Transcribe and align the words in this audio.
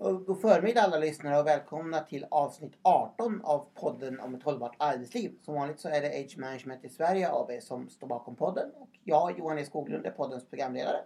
God 0.00 0.40
förmiddag 0.40 0.82
alla 0.82 0.98
lyssnare 0.98 1.40
och 1.40 1.46
välkomna 1.46 2.00
till 2.00 2.26
avsnitt 2.30 2.72
18 2.82 3.40
av 3.44 3.66
podden 3.74 4.20
om 4.20 4.34
ett 4.34 4.42
hållbart 4.42 4.76
arbetsliv. 4.78 5.38
Som 5.40 5.54
vanligt 5.54 5.80
så 5.80 5.88
är 5.88 6.00
det 6.00 6.08
Age 6.08 6.38
Management 6.38 6.84
i 6.84 6.88
Sverige 6.88 7.30
AB 7.32 7.50
som 7.60 7.88
står 7.88 8.06
bakom 8.06 8.36
podden. 8.36 8.70
Och 8.74 8.88
jag, 9.04 9.38
Johan 9.38 9.58
E 9.58 9.64
Skoglund, 9.64 10.06
är 10.06 10.10
poddens 10.10 10.46
programledare. 10.46 10.96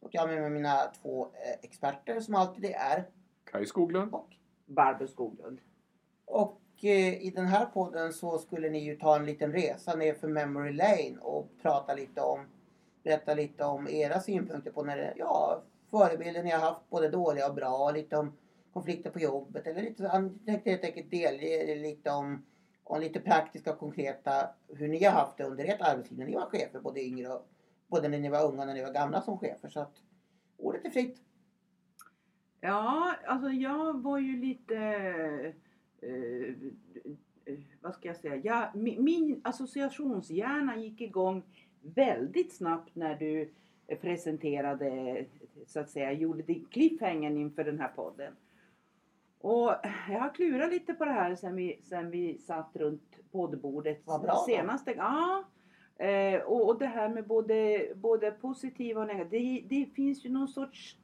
Och 0.00 0.08
jag 0.12 0.20
har 0.20 0.28
med 0.28 0.40
mig 0.40 0.50
mina 0.50 0.92
två 1.02 1.24
eh, 1.24 1.58
experter 1.62 2.20
som 2.20 2.34
alltid 2.34 2.64
är. 2.64 3.08
Kaj 3.44 3.66
Skoglund. 3.66 4.14
Och, 4.14 4.28
Barbro 4.66 5.06
Skoglund. 5.06 5.60
och 6.24 6.60
eh, 6.82 7.22
i 7.22 7.32
den 7.36 7.46
här 7.46 7.66
podden 7.66 8.12
så 8.12 8.38
skulle 8.38 8.70
ni 8.70 8.84
ju 8.84 8.96
ta 8.96 9.16
en 9.16 9.26
liten 9.26 9.52
resa 9.52 9.94
ner 9.94 10.14
för 10.14 10.28
Memory 10.28 10.72
Lane 10.72 11.16
och 11.20 11.50
prata 11.62 11.94
lite 11.94 12.20
om, 12.20 12.46
berätta 13.02 13.34
lite 13.34 13.64
om 13.64 13.88
era 13.88 14.20
synpunkter 14.20 14.70
på 14.70 14.82
när 14.82 14.96
det, 14.96 15.14
ja, 15.16 15.62
förebilder 15.90 16.42
ni 16.42 16.50
har 16.50 16.60
haft, 16.60 16.90
både 16.90 17.08
dåliga 17.08 17.48
och 17.48 17.54
bra, 17.54 17.84
och 17.84 17.92
lite 17.92 18.16
om 18.16 18.32
konflikter 18.72 19.10
på 19.10 19.20
jobbet 19.20 19.66
eller 19.66 19.82
lite, 19.82 20.02
jag 20.02 20.30
tänkte 20.46 20.70
helt 20.70 20.84
enkelt 20.84 21.10
delge 21.10 21.46
er 21.46 21.76
lite 21.76 22.10
om, 22.10 22.44
om 22.84 23.00
lite 23.00 23.20
praktiska 23.20 23.72
och 23.72 23.78
konkreta 23.78 24.48
hur 24.68 24.88
ni 24.88 25.04
har 25.04 25.12
haft 25.12 25.36
det 25.36 25.44
under 25.44 25.64
ert 25.64 25.80
arbetsliv 25.80 26.18
när 26.18 26.26
ni 26.26 26.34
var 26.34 26.46
chefer, 26.46 26.80
både 26.80 27.00
yngre 27.00 27.28
och 27.28 27.48
både 27.86 28.08
när 28.08 28.18
ni 28.18 28.28
var 28.28 28.44
unga 28.44 28.60
och 28.60 28.66
när 28.66 28.74
ni 28.74 28.82
var 28.82 28.92
gamla 28.92 29.22
som 29.22 29.38
chefer. 29.38 29.68
Så 29.68 29.80
att 29.80 29.96
ordet 30.56 30.84
är 30.84 30.90
fritt. 30.90 31.22
Ja, 32.60 33.14
alltså 33.26 33.48
jag 33.48 34.02
var 34.02 34.18
ju 34.18 34.40
lite... 34.40 34.76
Eh, 34.76 36.08
eh 36.10 36.54
vad 37.80 37.94
ska 37.94 38.08
jag 38.08 38.16
säga? 38.16 38.36
Jag, 38.36 38.76
min, 38.76 39.04
min 39.04 39.40
associationshjärna 39.44 40.76
gick 40.76 41.00
igång 41.00 41.42
väldigt 41.80 42.56
snabbt 42.56 42.94
när 42.94 43.14
du 43.14 43.52
presenterade, 44.00 45.24
så 45.66 45.80
att 45.80 45.90
säga, 45.90 46.12
gjorde 46.12 46.42
din 46.42 46.64
cliffhanger 46.70 47.30
inför 47.30 47.64
den 47.64 47.80
här 47.80 47.88
podden. 47.88 48.32
Och 49.40 49.74
jag 50.10 50.20
har 50.20 50.34
klurat 50.34 50.70
lite 50.70 50.94
på 50.94 51.04
det 51.04 51.10
här 51.10 51.34
sen 51.36 51.56
vi, 51.56 51.80
sen 51.82 52.10
vi 52.10 52.38
satt 52.38 52.70
runt 52.76 53.18
poddbordet 53.32 54.00
Vad 54.04 54.20
bra 54.22 54.32
då. 54.32 54.42
Ja, 54.96 55.44
eh, 56.06 56.40
och, 56.42 56.68
och 56.68 56.78
det 56.78 56.86
här 56.86 57.08
med 57.08 57.26
både, 57.26 57.86
både 57.94 58.30
positiva 58.30 59.00
och 59.00 59.06
negativa. 59.06 59.30
Det, 59.44 59.64
det 59.68 59.86
finns 59.94 60.24
ju 60.24 60.30
någon 60.30 60.48
sorts 60.48 60.96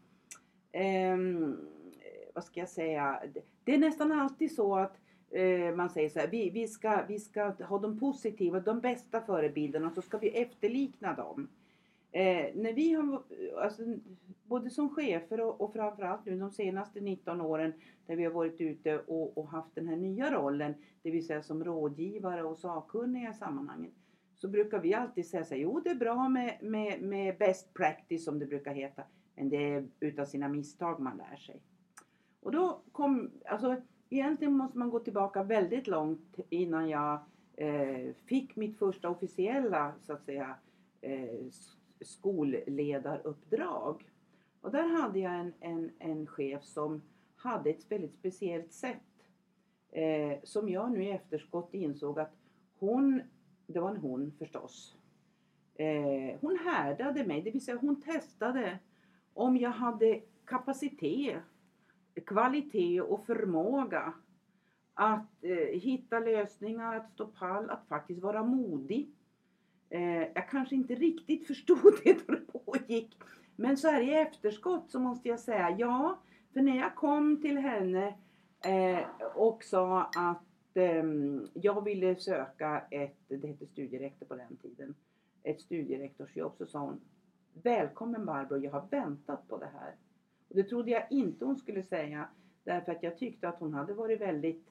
ehm, 0.72 1.56
vad 2.34 2.44
ska 2.44 2.60
jag 2.60 2.68
säga, 2.68 3.20
det- 3.34 3.44
det 3.64 3.74
är 3.74 3.78
nästan 3.78 4.12
alltid 4.12 4.54
så 4.54 4.76
att 4.76 4.96
eh, 5.30 5.74
man 5.74 5.90
säger 5.90 6.08
så 6.08 6.18
här, 6.18 6.28
vi, 6.28 6.50
vi, 6.50 6.68
ska, 6.68 7.02
vi 7.08 7.18
ska 7.18 7.44
ha 7.50 7.78
de 7.78 7.98
positiva, 7.98 8.60
de 8.60 8.80
bästa 8.80 9.20
förebilderna 9.20 9.86
och 9.86 9.92
så 9.92 10.02
ska 10.02 10.18
vi 10.18 10.28
efterlikna 10.28 11.12
dem. 11.14 11.48
Eh, 12.14 12.50
när 12.54 12.72
vi 12.72 12.92
har, 12.92 13.22
alltså, 13.62 13.82
både 14.44 14.70
som 14.70 14.90
chefer 14.90 15.40
och, 15.40 15.60
och 15.60 15.72
framförallt 15.72 16.26
nu 16.26 16.38
de 16.38 16.50
senaste 16.50 17.00
19 17.00 17.40
åren 17.40 17.72
där 18.06 18.16
vi 18.16 18.24
har 18.24 18.32
varit 18.32 18.60
ute 18.60 18.98
och, 18.98 19.38
och 19.38 19.48
haft 19.48 19.74
den 19.74 19.88
här 19.88 19.96
nya 19.96 20.30
rollen, 20.30 20.74
det 21.02 21.10
vill 21.10 21.26
säga 21.26 21.42
som 21.42 21.64
rådgivare 21.64 22.42
och 22.42 22.58
sakkunniga 22.58 23.30
i 23.30 23.34
sammanhanget, 23.34 23.92
så 24.34 24.48
brukar 24.48 24.78
vi 24.78 24.94
alltid 24.94 25.26
säga 25.26 25.44
så 25.44 25.54
här, 25.54 25.60
jo 25.60 25.80
det 25.80 25.90
är 25.90 25.94
bra 25.94 26.28
med, 26.28 26.58
med, 26.62 27.02
med 27.02 27.38
best 27.38 27.74
practice 27.74 28.24
som 28.24 28.38
det 28.38 28.46
brukar 28.46 28.74
heta, 28.74 29.02
men 29.34 29.48
det 29.48 29.72
är 29.72 29.88
utav 30.00 30.24
sina 30.24 30.48
misstag 30.48 31.00
man 31.00 31.16
lär 31.16 31.36
sig. 31.36 31.62
Och 32.40 32.52
då 32.52 32.82
kom, 32.92 33.30
alltså 33.46 33.76
egentligen 34.10 34.56
måste 34.56 34.78
man 34.78 34.90
gå 34.90 34.98
tillbaka 34.98 35.42
väldigt 35.42 35.86
långt 35.86 36.40
innan 36.50 36.88
jag 36.88 37.18
eh, 37.56 38.14
fick 38.26 38.56
mitt 38.56 38.78
första 38.78 39.10
officiella, 39.10 39.92
så 40.00 40.12
att 40.12 40.24
säga, 40.24 40.56
eh, 41.00 41.50
skolledaruppdrag. 42.04 44.10
Och 44.60 44.70
där 44.70 44.88
hade 44.88 45.18
jag 45.18 45.34
en, 45.34 45.52
en, 45.60 45.90
en 45.98 46.26
chef 46.26 46.64
som 46.64 47.02
hade 47.36 47.70
ett 47.70 47.92
väldigt 47.92 48.14
speciellt 48.14 48.72
sätt. 48.72 49.02
Eh, 49.90 50.38
som 50.42 50.68
jag 50.68 50.92
nu 50.92 51.04
i 51.04 51.10
efterskott 51.10 51.74
insåg 51.74 52.20
att 52.20 52.36
hon, 52.78 53.22
det 53.66 53.80
var 53.80 53.90
en 53.90 53.96
hon 53.96 54.32
förstås. 54.38 54.96
Eh, 55.74 56.38
hon 56.40 56.58
härdade 56.58 57.26
mig, 57.26 57.42
det 57.42 57.50
vill 57.50 57.64
säga 57.64 57.78
hon 57.80 58.02
testade 58.02 58.78
om 59.34 59.56
jag 59.56 59.70
hade 59.70 60.20
kapacitet, 60.44 61.42
kvalitet 62.26 63.00
och 63.00 63.26
förmåga 63.26 64.14
att 64.94 65.44
eh, 65.44 65.80
hitta 65.80 66.18
lösningar, 66.18 66.96
att 66.96 67.10
stå 67.10 67.26
pall, 67.26 67.70
att 67.70 67.88
faktiskt 67.88 68.22
vara 68.22 68.42
modig. 68.42 69.10
Eh, 69.94 70.28
jag 70.34 70.48
kanske 70.48 70.74
inte 70.74 70.94
riktigt 70.94 71.46
förstod 71.46 71.94
det 72.04 72.26
då 72.26 72.34
det 72.34 72.52
pågick. 72.52 73.18
Men 73.56 73.76
så 73.76 73.88
här 73.88 74.00
i 74.00 74.14
efterskott 74.14 74.90
så 74.90 75.00
måste 75.00 75.28
jag 75.28 75.40
säga 75.40 75.76
ja. 75.78 76.18
För 76.52 76.62
när 76.62 76.76
jag 76.76 76.94
kom 76.94 77.40
till 77.42 77.58
henne 77.58 78.14
eh, 78.64 79.06
och 79.34 79.64
sa 79.64 80.02
att 80.02 80.76
eh, 80.76 81.04
jag 81.54 81.84
ville 81.84 82.16
söka 82.16 82.84
ett, 82.90 83.18
det 83.28 83.46
hette 83.46 83.66
studierektor 83.66 84.26
på 84.26 84.36
den 84.36 84.56
tiden, 84.56 84.94
ett 85.42 85.60
studierektorsjobb 85.60 86.56
så 86.56 86.66
sa 86.66 86.78
hon 86.78 87.00
Välkommen 87.62 88.26
Barbro, 88.26 88.56
jag 88.56 88.72
har 88.72 88.86
väntat 88.90 89.48
på 89.48 89.58
det 89.58 89.70
här. 89.80 89.94
Och 90.48 90.56
det 90.56 90.62
trodde 90.62 90.90
jag 90.90 91.06
inte 91.10 91.44
hon 91.44 91.56
skulle 91.56 91.82
säga 91.82 92.28
därför 92.64 92.92
att 92.92 93.02
jag 93.02 93.18
tyckte 93.18 93.48
att 93.48 93.60
hon 93.60 93.74
hade 93.74 93.94
varit 93.94 94.20
väldigt 94.20 94.70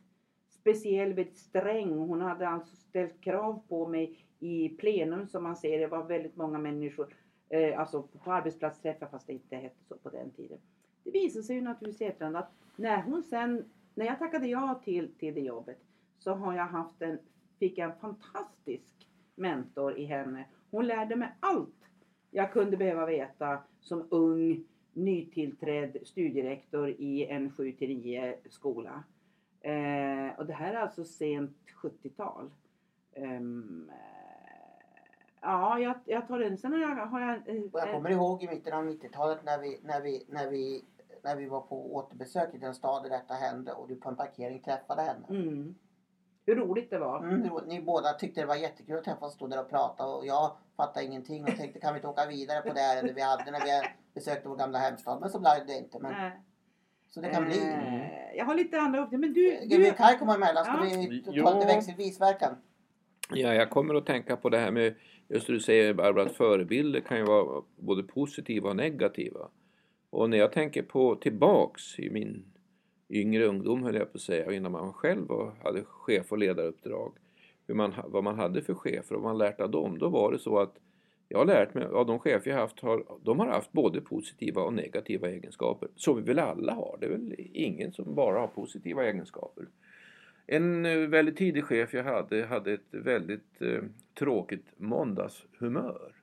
speciell, 0.50 1.14
väldigt 1.14 1.38
sträng. 1.38 1.98
Hon 1.98 2.22
hade 2.22 2.48
alltså 2.48 2.76
ställt 2.76 3.22
krav 3.22 3.62
på 3.68 3.88
mig 3.88 4.26
i 4.44 4.70
plenum 4.70 5.28
som 5.28 5.44
man 5.44 5.56
ser. 5.56 5.80
Det 5.80 5.88
var 5.88 6.04
väldigt 6.04 6.36
många 6.36 6.59
människor, 6.59 7.16
eh, 7.50 7.80
alltså 7.80 8.02
på 8.02 8.31
arbetsplatsträffar 8.31 9.08
fast 9.08 9.28
det 9.28 9.34
inte 9.34 9.56
hette 9.56 9.84
så 9.84 9.96
på 9.98 10.09
den 10.09 10.31
tiden. 10.31 10.58
Det 11.04 11.12
visade 11.12 11.44
sig 11.44 11.56
ju 11.56 11.62
naturligtvis 11.62 12.02
i 12.02 12.06
efterhand 12.06 12.38
att 12.38 12.52
när 12.76 13.02
hon 13.02 13.24
sen, 13.24 13.66
när 13.96 14.06
jag 14.06 14.20
tackade 14.20 14.48
ja 14.48 14.81
till, 14.84 15.14
till 15.14 15.34
det 15.34 15.42
jobbet 15.42 15.80
så 16.18 16.34
har 16.34 16.54
jag 16.54 16.66
haft 16.66 17.02
en, 17.02 17.20
fick 17.59 17.78
jag 17.78 17.92
en 17.92 18.00
fantastisk 18.00 19.09
mentor 19.36 19.98
i 19.98 20.06
henne. 20.06 20.46
Hon 20.72 20.88
lärde 20.88 21.16
mig 21.16 21.36
allt 21.40 21.90
jag 22.31 22.52
kunde 22.52 22.78
behöva 22.78 23.06
veta 23.06 23.64
som 23.80 24.08
ung 24.12 24.64
nytillträdd 24.94 25.98
studierektor 26.04 26.90
i 26.90 27.25
en 27.25 27.52
7-9 27.52 28.36
skola. 28.50 29.04
Eh, 29.62 30.40
och 30.40 30.46
det 30.46 30.54
här 30.54 30.74
är 30.74 30.80
alltså 30.80 31.04
sent 31.04 31.58
70-tal. 31.84 32.52
Eh, 33.12 33.42
ja, 35.44 35.80
jag, 35.80 35.96
jag 36.06 36.28
tar 36.28 36.40
den. 36.40 36.58
Sen 36.58 36.72
har 36.74 36.80
jag... 36.80 36.96
Har 36.96 37.22
jag, 37.22 37.31
eh, 37.56 37.64
Och 37.72 37.80
jag 37.80 37.92
kommer 37.92 38.09
ihåg 38.09 38.44
i 38.44 38.48
mitten 38.48 38.74
av 38.74 38.84
90-talet 38.86 39.40
när 39.44 39.58
vi, 39.59 39.80
när, 39.84 40.02
vi, 40.02 40.26
när, 40.30 40.50
vi, 40.50 40.86
när 41.24 41.36
vi 41.36 41.46
var 41.46 41.62
på 41.62 41.96
återbesök 41.96 42.54
i 42.54 42.58
den 42.58 42.74
stad 42.76 43.04
där 43.04 43.09
detta 43.09 43.34
hände 43.34 43.72
och 43.74 43.88
du 43.88 43.96
på 43.96 44.09
en 44.09 44.16
parkering 44.16 44.59
träffade 44.62 45.02
henne. 45.02 45.26
mm, 45.30 45.76
hur 46.46 46.56
roligt 46.56 46.90
det 46.90 47.00
var. 47.00 47.20
Mm, 47.24 47.50
ni 47.68 47.81
båda 47.81 48.14
tyckte 48.14 48.42
det 48.42 48.48
var 48.48 48.56
jättekul 48.56 48.98
att 48.98 49.04
träffas 49.04 49.24
och 49.28 49.31
stå 49.31 49.48
där 49.48 49.59
och 49.59 49.70
prata 49.70 50.06
och 50.08 50.26
jag 50.26 50.52
fattade 50.78 51.06
ingenting 51.06 51.44
och 51.44 51.58
tänkte 51.58 51.80
kan 51.80 51.94
vi 51.94 51.98
inte 51.98 52.08
åka 52.08 52.25
vidare 52.25 52.62
på 52.62 52.74
det 52.74 52.81
ärende 52.81 53.14
vi 53.14 53.22
hade 53.22 53.52
när 53.52 53.60
vi 53.60 53.81
besökte 54.14 54.50
vår 54.50 54.56
gamla 54.56 54.80
hemstad. 54.80 55.20
Men 55.22 55.30
så 55.30 55.40
blev 55.40 55.68
det 55.68 55.78
inte. 55.78 56.00
Men, 56.00 56.12
Nej. 56.12 56.31
så 57.10 57.22
det 57.22 57.30
kan 57.30 57.46
bli. 57.46 57.60
Eh, 57.70 58.38
jag 58.38 58.46
har 58.46 58.56
lite 58.56 58.80
andra 58.80 59.00
uppgifter. 59.00 59.18
Men 59.18 59.34
du... 59.34 59.58
Ska 59.58 59.78
vi 59.78 59.84
du 59.90 59.92
kan 59.92 60.18
komma 60.20 60.36
emellan? 60.36 60.64
Ska 60.64 60.74
Ja. 60.74 60.81
vi 60.84 61.24
ta 61.44 61.54
lite 61.54 61.68
växelvisverkan? 61.68 62.56
Ja, 63.36 63.54
jag 63.54 63.70
kommer 63.70 63.96
att 63.96 64.06
tänka 64.06 64.38
på 64.38 64.50
det 64.50 64.58
här 64.58 64.72
med, 64.72 64.96
just 65.28 65.48
det 65.48 65.54
du 65.54 65.60
säger 65.60 65.94
Barbara, 65.94 66.26
att 66.26 66.36
förebilder 66.36 67.00
kan 67.00 67.18
ju 67.18 67.24
vara 67.24 67.64
både 67.76 68.04
positiva 68.04 68.70
och 68.70 68.76
negativa. 68.76 69.50
Och 70.10 70.30
när 70.30 70.38
jag 70.38 70.52
tänker 70.52 70.84
på 70.84 71.16
tillbaks 71.16 72.00
i 72.00 72.10
min 72.10 72.46
yngre 73.10 73.46
ungdom 73.46 73.84
höll 73.84 73.96
jag 73.96 74.12
på 74.12 74.18
att 74.18 74.22
säga, 74.22 74.52
innan 74.54 74.72
man 74.72 74.94
själv 74.94 75.28
var, 75.28 75.52
hade 75.64 75.84
chef 75.84 76.32
och 76.32 76.38
ledaruppdrag, 76.38 77.14
hur 77.68 77.76
man, 77.76 77.94
vad 78.08 78.24
man 78.24 78.40
hade 78.40 78.62
för 78.62 78.74
chefer 78.74 79.16
och 79.16 79.22
vad 79.22 79.32
man 79.32 79.38
lärt 79.38 79.62
av 79.62 79.72
dem, 79.72 79.98
då 80.00 80.10
var 80.10 80.32
det 80.32 80.40
så 80.40 80.60
att 80.60 80.76
jag 81.30 81.38
har 81.38 81.46
lärt 81.46 81.74
mig 81.74 81.86
av 81.86 82.06
de 82.06 82.20
chefer 82.20 82.52
jag 82.52 82.58
haft, 82.58 82.80
har, 82.80 83.06
de 83.24 83.40
har 83.40 83.48
haft 83.48 83.72
både 83.72 84.02
positiva 84.02 84.62
och 84.62 84.74
negativa 84.74 85.30
egenskaper. 85.30 85.90
Så 85.96 86.14
vi 86.14 86.22
väl 86.22 86.40
alla 86.40 86.74
har, 86.74 86.98
det 87.00 87.06
är 87.06 87.10
väl 87.10 87.36
ingen 87.54 87.94
som 87.94 88.16
bara 88.16 88.40
har 88.40 88.48
positiva 88.48 89.06
egenskaper. 89.06 89.66
En 90.48 90.86
eh, 90.86 90.98
väldigt 90.98 91.38
tidig 91.38 91.63
chef 91.63 91.94
jag 91.94 92.04
hade 92.04 92.45
hade 92.45 92.74
ett 92.74 92.88
väldigt 92.92 93.62
eh, 93.62 93.84
tråkigt 94.19 94.66
måndagshumör. 94.78 96.13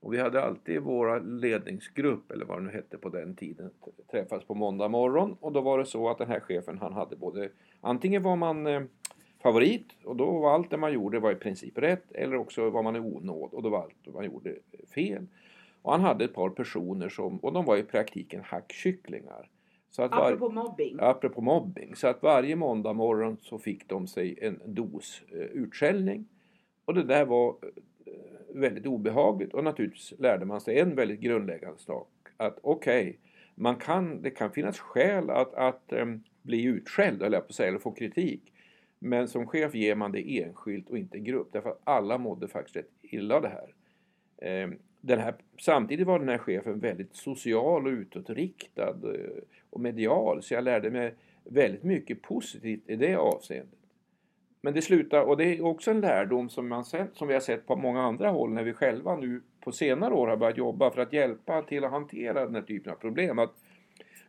Och 0.00 0.12
vi 0.12 0.18
hade 0.18 0.42
alltid 0.42 0.80
våra 0.80 1.18
ledningsgrupp, 1.18 2.30
eller 2.30 2.44
vad 2.44 2.58
det 2.58 2.62
nu 2.62 2.70
hette 2.70 2.98
på 2.98 3.08
den 3.08 3.36
tiden, 3.36 3.70
träffas 4.10 4.44
på 4.44 4.54
måndag 4.54 4.88
morgon. 4.88 5.36
Och 5.40 5.52
då 5.52 5.60
var 5.60 5.78
det 5.78 5.86
så 5.86 6.08
att 6.08 6.18
den 6.18 6.28
här 6.28 6.40
chefen 6.40 6.78
han 6.78 6.92
hade 6.92 7.16
både, 7.16 7.50
antingen 7.80 8.22
var 8.22 8.36
man 8.36 8.66
eh, 8.66 8.82
favorit 9.42 9.86
och 10.04 10.16
då 10.16 10.38
var 10.38 10.54
allt 10.54 10.70
det 10.70 10.76
man 10.76 10.92
gjorde 10.92 11.20
var 11.20 11.32
i 11.32 11.34
princip 11.34 11.78
rätt. 11.78 12.12
Eller 12.12 12.36
också 12.36 12.70
var 12.70 12.82
man 12.82 12.96
i 12.96 13.00
onåd 13.00 13.50
och 13.52 13.62
då 13.62 13.68
var 13.68 13.82
allt 13.82 14.14
man 14.14 14.24
gjorde 14.24 14.54
fel. 14.94 15.26
Och 15.82 15.92
han 15.92 16.00
hade 16.00 16.24
ett 16.24 16.34
par 16.34 16.50
personer 16.50 17.08
som, 17.08 17.38
och 17.38 17.52
de 17.52 17.64
var 17.64 17.76
i 17.76 17.82
praktiken 17.82 18.42
hackkycklingar. 18.44 19.48
Så 19.96 20.02
att 20.02 20.10
var- 20.10 20.32
Apropå 20.32 20.48
mobbing. 20.48 20.96
apropå 21.00 21.40
mobbing. 21.40 21.96
Så 21.96 22.06
att 22.08 22.22
varje 22.22 22.56
måndag 22.56 22.92
morgon 22.92 23.36
så 23.40 23.58
fick 23.58 23.88
de 23.88 24.06
sig 24.06 24.38
en 24.42 24.60
dos 24.64 25.22
eh, 25.32 25.38
utskällning. 25.38 26.28
Och 26.84 26.94
det 26.94 27.02
där 27.04 27.24
var 27.24 27.48
eh, 27.48 28.12
väldigt 28.54 28.86
obehagligt 28.86 29.54
och 29.54 29.64
naturligtvis 29.64 30.14
lärde 30.18 30.44
man 30.46 30.60
sig 30.60 30.78
en 30.80 30.94
väldigt 30.94 31.20
grundläggande 31.20 31.78
sak. 31.78 32.08
Att 32.36 32.58
okej, 32.62 33.18
man 33.54 33.76
kan, 33.76 34.22
det 34.22 34.30
kan 34.30 34.50
finnas 34.50 34.78
skäl 34.78 35.30
att, 35.30 35.54
att 35.54 35.92
um, 35.92 36.24
bli 36.42 36.64
utskälld, 36.64 37.22
eller 37.22 37.40
på 37.40 37.52
säga, 37.52 37.68
eller 37.68 37.78
få 37.78 37.92
kritik. 37.92 38.52
Men 38.98 39.28
som 39.28 39.46
chef 39.46 39.74
ger 39.74 39.94
man 39.94 40.12
det 40.12 40.42
enskilt 40.42 40.90
och 40.90 40.98
inte 40.98 41.18
grupp 41.18 41.48
därför 41.52 41.70
att 41.70 41.80
alla 41.84 42.18
mådde 42.18 42.48
faktiskt 42.48 42.76
rätt 42.76 42.90
illa 43.02 43.34
av 43.36 43.42
det 43.42 43.48
här. 43.48 44.64
Um, 44.64 44.78
den 45.06 45.18
här, 45.18 45.34
samtidigt 45.60 46.06
var 46.06 46.18
den 46.18 46.28
här 46.28 46.38
chefen 46.38 46.80
väldigt 46.80 47.16
social 47.16 47.86
och 47.86 47.90
utåtriktad 47.90 48.88
eh, 48.88 49.42
och 49.70 49.80
medial 49.80 50.42
så 50.42 50.54
jag 50.54 50.64
lärde 50.64 50.90
mig 50.90 51.14
väldigt 51.44 51.82
mycket 51.82 52.22
positivt 52.22 52.82
i 52.86 52.96
det 52.96 53.16
avseendet. 53.16 53.78
Men 54.60 54.74
det 54.74 54.82
slutar, 54.82 55.22
och 55.22 55.36
det 55.36 55.44
är 55.44 55.64
också 55.64 55.90
en 55.90 56.00
lärdom 56.00 56.48
som, 56.48 56.68
man 56.68 56.84
som 56.84 57.28
vi 57.28 57.34
har 57.34 57.40
sett 57.40 57.66
på 57.66 57.76
många 57.76 58.02
andra 58.02 58.30
håll 58.30 58.52
när 58.52 58.62
vi 58.62 58.72
själva 58.72 59.16
nu 59.16 59.42
på 59.60 59.72
senare 59.72 60.14
år 60.14 60.26
har 60.26 60.36
börjat 60.36 60.56
jobba 60.56 60.90
för 60.90 61.02
att 61.02 61.12
hjälpa 61.12 61.62
till 61.62 61.84
att 61.84 61.90
hantera 61.90 62.44
den 62.44 62.54
här 62.54 62.62
typen 62.62 62.92
av 62.92 62.96
problem. 62.96 63.38
Att 63.38 63.54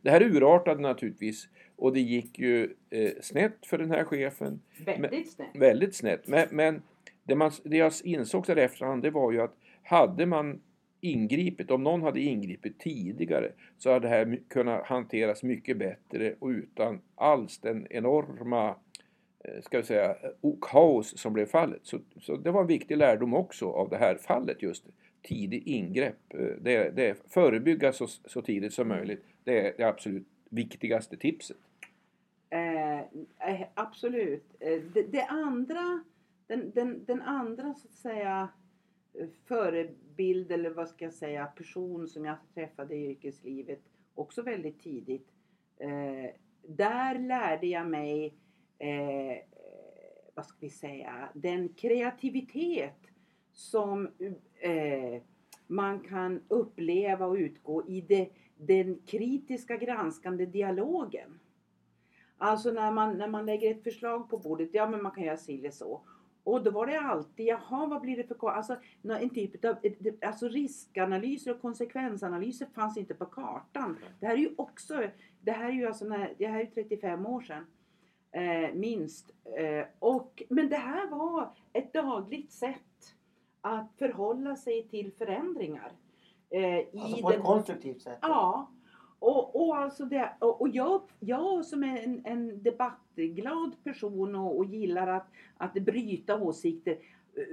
det 0.02 0.10
här 0.10 0.24
urartade 0.24 0.82
naturligtvis 0.82 1.48
och 1.76 1.94
det 1.94 2.00
gick 2.00 2.40
ju 2.40 2.76
eh, 2.90 3.12
snett 3.22 3.66
för 3.66 3.78
den 3.78 3.92
här 3.92 4.04
chefen. 4.04 4.62
Väldigt 4.86 5.32
snett. 5.32 5.48
Väldigt 5.54 5.96
snett. 5.96 6.28
Men, 6.28 6.48
men 6.52 6.82
det, 7.24 7.36
man, 7.36 7.52
det 7.64 7.78
jag 7.78 7.92
insåg 8.04 8.46
där 8.46 8.56
efterhand 8.56 9.04
det 9.04 9.10
var 9.10 9.32
ju 9.32 9.42
att 9.42 9.56
hade 9.86 10.26
man 10.26 10.62
ingripit, 11.02 11.72
om 11.72 11.84
någon 11.84 12.02
hade 12.02 12.20
ingripit 12.20 12.80
tidigare 12.80 13.52
så 13.78 13.92
hade 13.92 14.08
det 14.08 14.16
här 14.16 14.40
kunnat 14.48 14.86
hanteras 14.86 15.44
mycket 15.44 15.78
bättre 15.78 16.36
och 16.40 16.48
utan 16.48 17.02
alls 17.16 17.60
den 17.60 17.88
enorma 17.90 18.76
eh, 19.40 19.62
ska 19.62 19.78
vi 19.78 19.84
säga, 19.84 20.16
kaos 20.62 21.18
som 21.18 21.34
blev 21.34 21.46
fallet. 21.46 21.80
Så, 21.84 22.00
så 22.22 22.36
det 22.36 22.52
var 22.52 22.62
en 22.62 22.68
viktig 22.68 22.98
lärdom 22.98 23.34
också 23.34 23.72
av 23.72 23.90
det 23.90 23.98
här 23.98 24.16
fallet 24.16 24.62
just. 24.62 24.86
Tidig 25.22 25.68
ingrepp. 25.68 26.34
Eh, 26.34 26.48
det, 26.62 26.96
det, 26.96 27.18
förebygga 27.30 27.94
så, 27.94 28.08
så 28.08 28.42
tidigt 28.42 28.74
som 28.74 28.88
möjligt. 28.88 29.24
Det 29.44 29.68
är 29.68 29.74
det 29.78 29.84
absolut 29.84 30.28
viktigaste 30.50 31.18
tipset. 31.18 31.58
Eh, 32.50 33.00
eh 33.00 33.68
absolut. 33.74 34.44
Det, 34.94 35.12
det, 35.12 35.26
andra, 35.26 36.04
den, 36.48 36.72
den, 36.76 37.06
den 37.06 37.22
andra 37.22 37.74
så 37.74 37.88
att 37.88 37.94
säga 37.94 38.50
förebild 39.46 40.52
eller 40.52 40.70
vad 40.70 40.90
ska 40.90 41.06
jag 41.06 41.14
säga 41.14 41.46
person 41.46 42.08
som 42.08 42.26
jag 42.26 42.36
träffade 42.54 42.96
i 42.96 43.12
yrkeslivet 43.12 43.82
också 44.16 44.42
väldigt 44.42 44.80
tidigt. 44.80 45.28
Eh, 45.78 46.32
där 46.68 47.20
lärde 47.20 47.68
jag 47.68 47.88
mig 47.88 48.38
eh, 48.78 49.38
vad 50.36 50.46
ska 50.46 50.58
vi 50.60 50.70
säga, 50.70 51.30
den 51.34 51.70
kreativitet 51.70 53.08
som 53.52 54.06
eh, 54.60 55.22
man 55.68 56.00
kan 56.00 56.42
uppleva 56.48 57.26
och 57.26 57.36
utgå 57.36 57.88
i 57.88 58.02
det, 58.02 58.30
den 58.58 59.02
kritiska 59.06 59.78
granskande 59.78 60.46
dialogen. 60.46 61.40
Alltså 62.38 62.72
när 62.72 62.92
man, 62.92 63.18
när 63.18 63.28
man 63.28 63.46
lägger 63.46 63.72
ett 63.72 63.84
förslag 63.84 64.30
på 64.30 64.38
bordet, 64.38 64.70
ja 64.74 64.90
men 64.90 65.04
man 65.04 65.12
kan 65.12 65.24
göra 65.24 65.38
si 65.38 65.60
eller 65.60 65.72
så. 65.72 66.02
Och 66.46 66.64
då 66.64 66.72
var 66.72 66.86
det 66.86 67.00
alltid, 67.00 67.46
jaha 67.46 67.86
vad 67.88 68.02
blir 68.02 68.18
det 68.18 68.24
för 68.24 68.50
Alltså 68.50 68.76
en 69.04 69.30
typ 69.30 69.66
av 69.66 69.76
alltså 70.22 70.48
riskanalyser 70.48 71.52
och 71.52 71.62
konsekvensanalyser 71.62 72.68
fanns 72.76 72.98
inte 72.98 73.14
på 73.14 73.26
kartan. 73.26 74.00
Det 74.20 74.26
här 74.26 74.34
är 74.34 74.40
ju 74.40 74.54
också, 74.58 75.04
det 75.42 75.52
här 75.52 75.70
är 75.70 75.74
ju 75.74 75.88
alltså, 75.88 76.06
när, 76.06 76.34
det 76.38 76.48
här 76.48 76.60
är 76.60 76.66
35 76.66 77.26
år 77.26 77.42
sedan. 77.42 77.66
Eh, 78.32 78.74
minst. 78.74 79.34
Eh, 79.58 79.86
och, 80.00 80.44
men 80.50 80.70
det 80.70 80.78
här 80.78 81.08
var 81.08 81.50
ett 81.74 81.94
dagligt 81.94 82.52
sätt 82.52 83.16
att 83.62 83.88
förhålla 83.98 84.56
sig 84.56 84.84
till 84.84 85.12
förändringar. 85.12 85.92
Eh, 86.50 87.02
alltså 87.02 87.22
på 87.22 87.32
ett 87.32 87.44
konstruktivt 87.44 88.02
sätt? 88.02 88.20
Ja. 88.22 88.68
Och, 89.26 89.56
och, 89.56 89.78
alltså 89.78 90.06
det, 90.06 90.30
och, 90.40 90.70
jag, 90.70 91.02
jag 91.20 91.66
som 91.66 91.84
är 91.84 92.04
en, 92.04 92.22
en 92.26 92.64
debattglad 92.64 93.84
person 93.84 94.36
och, 94.36 94.58
och 94.58 94.66
gillar 94.66 95.08
att, 95.08 95.28
att 95.58 95.74
bryta 95.74 96.42
åsikter. 96.42 96.92
Eh, 96.92 97.44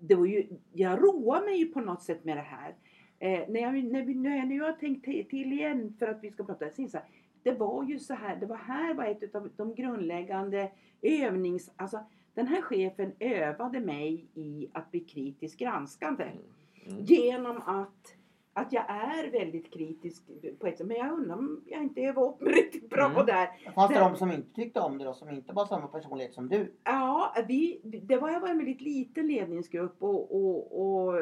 det 0.00 0.14
var 0.14 0.26
ju, 0.26 0.46
jag 0.72 1.02
roar 1.02 1.44
mig 1.44 1.58
ju 1.58 1.66
på 1.66 1.80
något 1.80 2.02
sätt 2.02 2.24
med 2.24 2.36
det 2.36 2.42
här. 2.42 2.74
Eh, 3.18 3.48
när, 3.48 3.60
jag, 3.60 3.84
när, 3.84 4.02
vi, 4.02 4.14
när 4.14 4.36
jag 4.36 4.48
nu 4.48 4.60
har 4.60 4.72
tänkt 4.72 5.04
till 5.04 5.52
igen 5.52 5.96
för 5.98 6.06
att 6.06 6.24
vi 6.24 6.30
ska 6.30 6.44
prata 6.44 6.70
så 6.70 6.82
här, 6.92 7.04
Det 7.42 7.52
var 7.52 7.84
ju 7.84 7.98
så 7.98 8.14
här, 8.14 8.36
det 8.36 8.46
var 8.46 8.56
här 8.56 8.94
var 8.94 9.04
ett 9.04 9.34
av 9.34 9.50
de 9.56 9.74
grundläggande 9.74 10.70
övnings... 11.02 11.70
Alltså 11.76 12.04
den 12.34 12.46
här 12.46 12.62
chefen 12.62 13.12
övade 13.18 13.80
mig 13.80 14.26
i 14.34 14.68
att 14.72 14.90
bli 14.90 15.00
kritiskt 15.00 15.58
granskande. 15.58 16.24
Mm. 16.24 16.42
Mm. 16.86 17.04
Genom 17.04 17.56
att 17.56 18.16
att 18.56 18.72
jag 18.72 18.84
är 18.88 19.30
väldigt 19.30 19.72
kritisk 19.72 20.22
på 20.58 20.66
ett 20.66 20.78
sätt. 20.78 20.86
Men 20.86 20.96
jag 20.96 21.12
undrar 21.12 21.36
om 21.36 21.62
jag 21.66 21.82
inte 21.82 22.00
övar 22.00 22.22
upp 22.22 22.42
riktigt 22.46 22.90
bra 22.90 23.10
mm. 23.10 23.26
där. 23.26 23.72
Fanns 23.74 23.92
det 23.92 23.98
de 23.98 24.16
som 24.16 24.32
inte 24.32 24.54
tyckte 24.54 24.80
om 24.80 24.98
det 24.98 25.04
då? 25.04 25.14
Som 25.14 25.30
inte 25.30 25.52
var 25.52 25.66
samma 25.66 25.86
personlighet 25.86 26.34
som 26.34 26.48
du? 26.48 26.72
Ja, 26.84 27.34
vi, 27.48 27.80
det 27.84 28.16
var, 28.16 28.30
jag 28.30 28.40
var 28.40 28.48
en 28.48 28.58
väldigt 28.58 28.80
liten 28.80 29.26
ledningsgrupp 29.26 30.02
och, 30.02 30.34
och, 30.34 30.80
och 30.80 31.14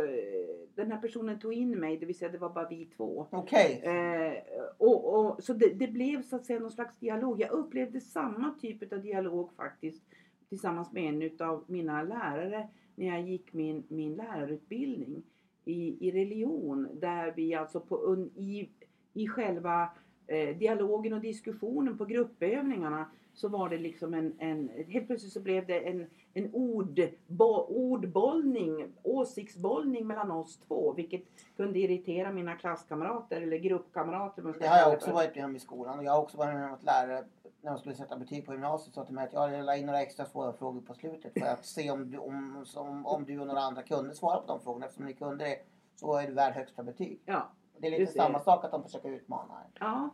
den 0.74 0.92
här 0.92 1.00
personen 1.00 1.38
tog 1.38 1.54
in 1.54 1.70
mig. 1.70 1.96
Det 1.96 2.06
vill 2.06 2.18
säga 2.18 2.30
det 2.30 2.38
var 2.38 2.50
bara 2.50 2.68
vi 2.68 2.86
två. 2.86 3.26
Okej. 3.30 3.78
Okay. 3.80 3.96
Eh, 3.96 4.42
och, 4.78 5.14
och, 5.14 5.42
så 5.44 5.52
det, 5.52 5.74
det, 5.74 5.88
blev 5.88 6.22
så 6.22 6.36
att 6.36 6.46
säga 6.46 6.60
någon 6.60 6.70
slags 6.70 6.98
dialog. 6.98 7.40
Jag 7.40 7.50
upplevde 7.50 8.00
samma 8.00 8.50
typ 8.60 8.92
av 8.92 9.02
dialog 9.02 9.52
faktiskt 9.56 10.02
tillsammans 10.48 10.92
med 10.92 11.22
en 11.22 11.46
av 11.48 11.64
mina 11.66 12.02
lärare 12.02 12.68
när 12.94 13.06
jag 13.06 13.20
gick 13.20 13.52
min, 13.52 13.84
min 13.88 14.14
lärarutbildning 14.14 15.22
i, 15.64 16.08
i 16.08 16.10
religion 16.10 16.88
där 16.92 17.32
vi 17.36 17.54
alltså 17.54 17.80
på, 17.80 18.16
i, 18.34 18.68
i 19.12 19.28
själva 19.28 19.90
eh, 20.26 20.56
dialogen 20.56 21.12
och 21.12 21.20
diskussionen 21.20 21.98
på 21.98 22.04
gruppövningarna 22.04 23.06
så 23.34 23.48
var 23.48 23.68
det 23.68 23.78
liksom 23.78 24.14
en, 24.14 24.34
en 24.38 24.70
helt 24.88 25.06
plötsligt 25.06 25.32
så 25.32 25.40
blev 25.40 25.66
det 25.66 25.80
en, 25.80 26.06
en 26.34 26.50
ord, 26.54 27.00
bo, 27.26 27.66
ordbollning, 27.68 28.86
åsiktsbollning 29.02 30.06
mellan 30.06 30.30
oss 30.30 30.58
två 30.66 30.92
vilket 30.92 31.22
kunde 31.56 31.78
irritera 31.78 32.32
mina 32.32 32.54
klasskamrater 32.54 33.40
eller 33.40 33.56
gruppkamrater. 33.56 34.54
Det 34.58 34.66
har 34.66 34.78
jag 34.78 34.92
också 34.92 35.12
varit 35.12 35.36
med 35.36 35.44
om 35.44 35.56
i 35.56 35.60
skolan 35.60 35.98
och 35.98 36.04
jag 36.04 36.12
har 36.12 36.22
också 36.22 36.36
varit 36.36 36.54
med 36.54 36.66
om 36.66 36.74
att 36.74 36.84
lärare 36.84 37.24
när 37.64 37.70
de 37.70 37.78
skulle 37.78 37.94
sätta 37.94 38.16
betyg 38.16 38.46
på 38.46 38.52
gymnasiet 38.52 38.94
sa 38.94 39.04
till 39.04 39.14
mig 39.14 39.24
att 39.24 39.32
jag 39.32 39.64
la 39.64 39.76
in 39.76 39.86
några 39.86 40.02
extra 40.02 40.26
svåra 40.26 40.52
frågor 40.52 40.80
på 40.80 40.94
slutet 40.94 41.32
för 41.32 41.46
att 41.46 41.66
se 41.66 41.90
om 41.90 42.10
du, 42.10 42.18
om, 42.18 42.62
som, 42.66 43.06
om 43.06 43.24
du 43.24 43.40
och 43.40 43.46
några 43.46 43.60
andra 43.60 43.82
kunde 43.82 44.14
svara 44.14 44.40
på 44.40 44.46
de 44.46 44.60
frågorna. 44.60 44.86
Eftersom 44.86 45.06
ni 45.06 45.12
kunde 45.12 45.44
det 45.44 45.58
så 45.94 46.16
är 46.16 46.26
du 46.26 46.32
värd 46.32 46.54
högsta 46.54 46.82
betyg. 46.82 47.20
Ja, 47.24 47.50
det 47.78 47.86
är 47.86 47.90
lite 47.90 48.12
samma 48.12 48.40
sak 48.40 48.64
att 48.64 48.70
de 48.70 48.82
försöker 48.82 49.08
utmana 49.08 49.54
er. 49.54 49.78
Ja. 49.80 50.10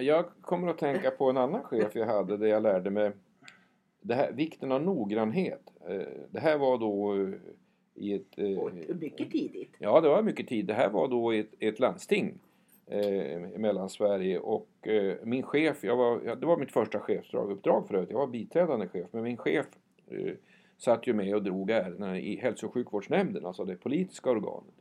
Jag 0.00 0.24
kommer 0.40 0.68
att 0.68 0.78
tänka 0.78 1.10
på 1.10 1.30
en 1.30 1.36
annan 1.36 1.62
chef 1.62 1.94
jag 1.94 2.06
hade 2.06 2.36
där 2.36 2.46
jag 2.46 2.62
lärde 2.62 2.90
mig 2.90 3.12
det 4.00 4.14
här, 4.14 4.32
vikten 4.32 4.72
av 4.72 4.82
noggrannhet. 4.82 5.72
Eh, 5.88 6.06
det 6.30 6.40
här 6.40 6.58
var 6.58 6.78
då 6.78 7.14
eh, 7.14 7.34
i 7.94 8.14
ett... 8.14 8.38
Eh, 8.38 8.94
mycket 8.94 9.30
tidigt. 9.30 9.76
Ja, 9.78 10.00
det 10.00 10.08
var 10.08 10.22
mycket 10.22 10.48
tid. 10.48 10.66
Det 10.66 10.74
här 10.74 10.90
var 10.90 11.08
då 11.08 11.34
i 11.34 11.38
ett, 11.38 11.54
ett 11.58 11.80
landsting 11.80 12.38
eh, 12.92 13.54
i 13.54 13.58
Mellansverige 13.58 14.38
och 14.38 14.88
eh, 14.88 15.16
min 15.22 15.42
chef, 15.42 15.84
jag 15.84 15.96
var, 15.96 16.20
ja, 16.26 16.34
det 16.34 16.46
var 16.46 16.56
mitt 16.56 16.72
första 16.72 17.00
chefsuppdrag 17.00 17.88
för 17.88 17.94
övrigt. 17.94 18.10
Jag 18.10 18.18
var 18.18 18.26
biträdande 18.26 18.88
chef, 18.88 19.06
men 19.10 19.22
min 19.22 19.36
chef 19.36 19.66
eh, 20.10 20.32
satt 20.78 21.06
ju 21.06 21.12
med 21.12 21.34
och 21.34 21.42
drog 21.42 21.70
ärendena 21.70 22.18
i 22.18 22.36
hälso 22.36 22.66
och 22.66 22.74
sjukvårdsnämnden, 22.74 23.46
alltså 23.46 23.64
det 23.64 23.76
politiska 23.76 24.30
organet. 24.30 24.74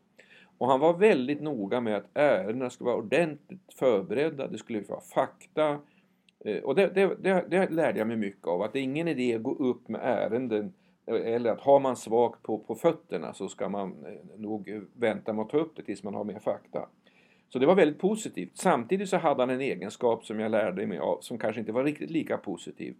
Och 0.57 0.67
han 0.67 0.79
var 0.79 0.93
väldigt 0.93 1.41
noga 1.41 1.81
med 1.81 1.97
att 1.97 2.09
ärendena 2.13 2.69
skulle 2.69 2.89
vara 2.89 2.97
ordentligt 2.97 3.73
förberedda, 3.79 4.47
det 4.47 4.57
skulle 4.57 4.81
vara 4.81 5.01
fakta. 5.01 5.79
Eh, 6.39 6.63
och 6.63 6.75
det, 6.75 6.87
det, 6.87 7.15
det, 7.15 7.45
det 7.49 7.69
lärde 7.69 7.99
jag 7.99 8.07
mig 8.07 8.17
mycket 8.17 8.47
av, 8.47 8.61
att 8.61 8.73
det 8.73 8.79
är 8.79 8.83
ingen 8.83 9.07
idé 9.07 9.35
att 9.35 9.43
gå 9.43 9.55
upp 9.55 9.87
med 9.87 10.01
ärenden 10.03 10.73
eh, 11.05 11.33
eller 11.33 11.51
att 11.51 11.61
har 11.61 11.79
man 11.79 11.95
svagt 11.95 12.43
på, 12.43 12.57
på 12.57 12.75
fötterna 12.75 13.33
så 13.33 13.47
ska 13.47 13.69
man 13.69 14.05
eh, 14.05 14.39
nog 14.39 14.81
vänta 14.93 15.33
med 15.33 15.43
att 15.43 15.49
ta 15.49 15.57
upp 15.57 15.75
det 15.75 15.83
tills 15.83 16.03
man 16.03 16.15
har 16.15 16.23
mer 16.23 16.39
fakta. 16.39 16.89
Så 17.53 17.59
det 17.59 17.65
var 17.65 17.75
väldigt 17.75 17.99
positivt. 17.99 18.57
Samtidigt 18.57 19.09
så 19.09 19.17
hade 19.17 19.41
han 19.41 19.49
en 19.49 19.61
egenskap 19.61 20.25
som 20.25 20.39
jag 20.39 20.51
lärde 20.51 20.87
mig 20.87 20.99
av 20.99 21.17
som 21.21 21.37
kanske 21.37 21.59
inte 21.59 21.71
var 21.71 21.83
riktigt 21.83 22.11
lika 22.11 22.37
positiv. 22.37 22.95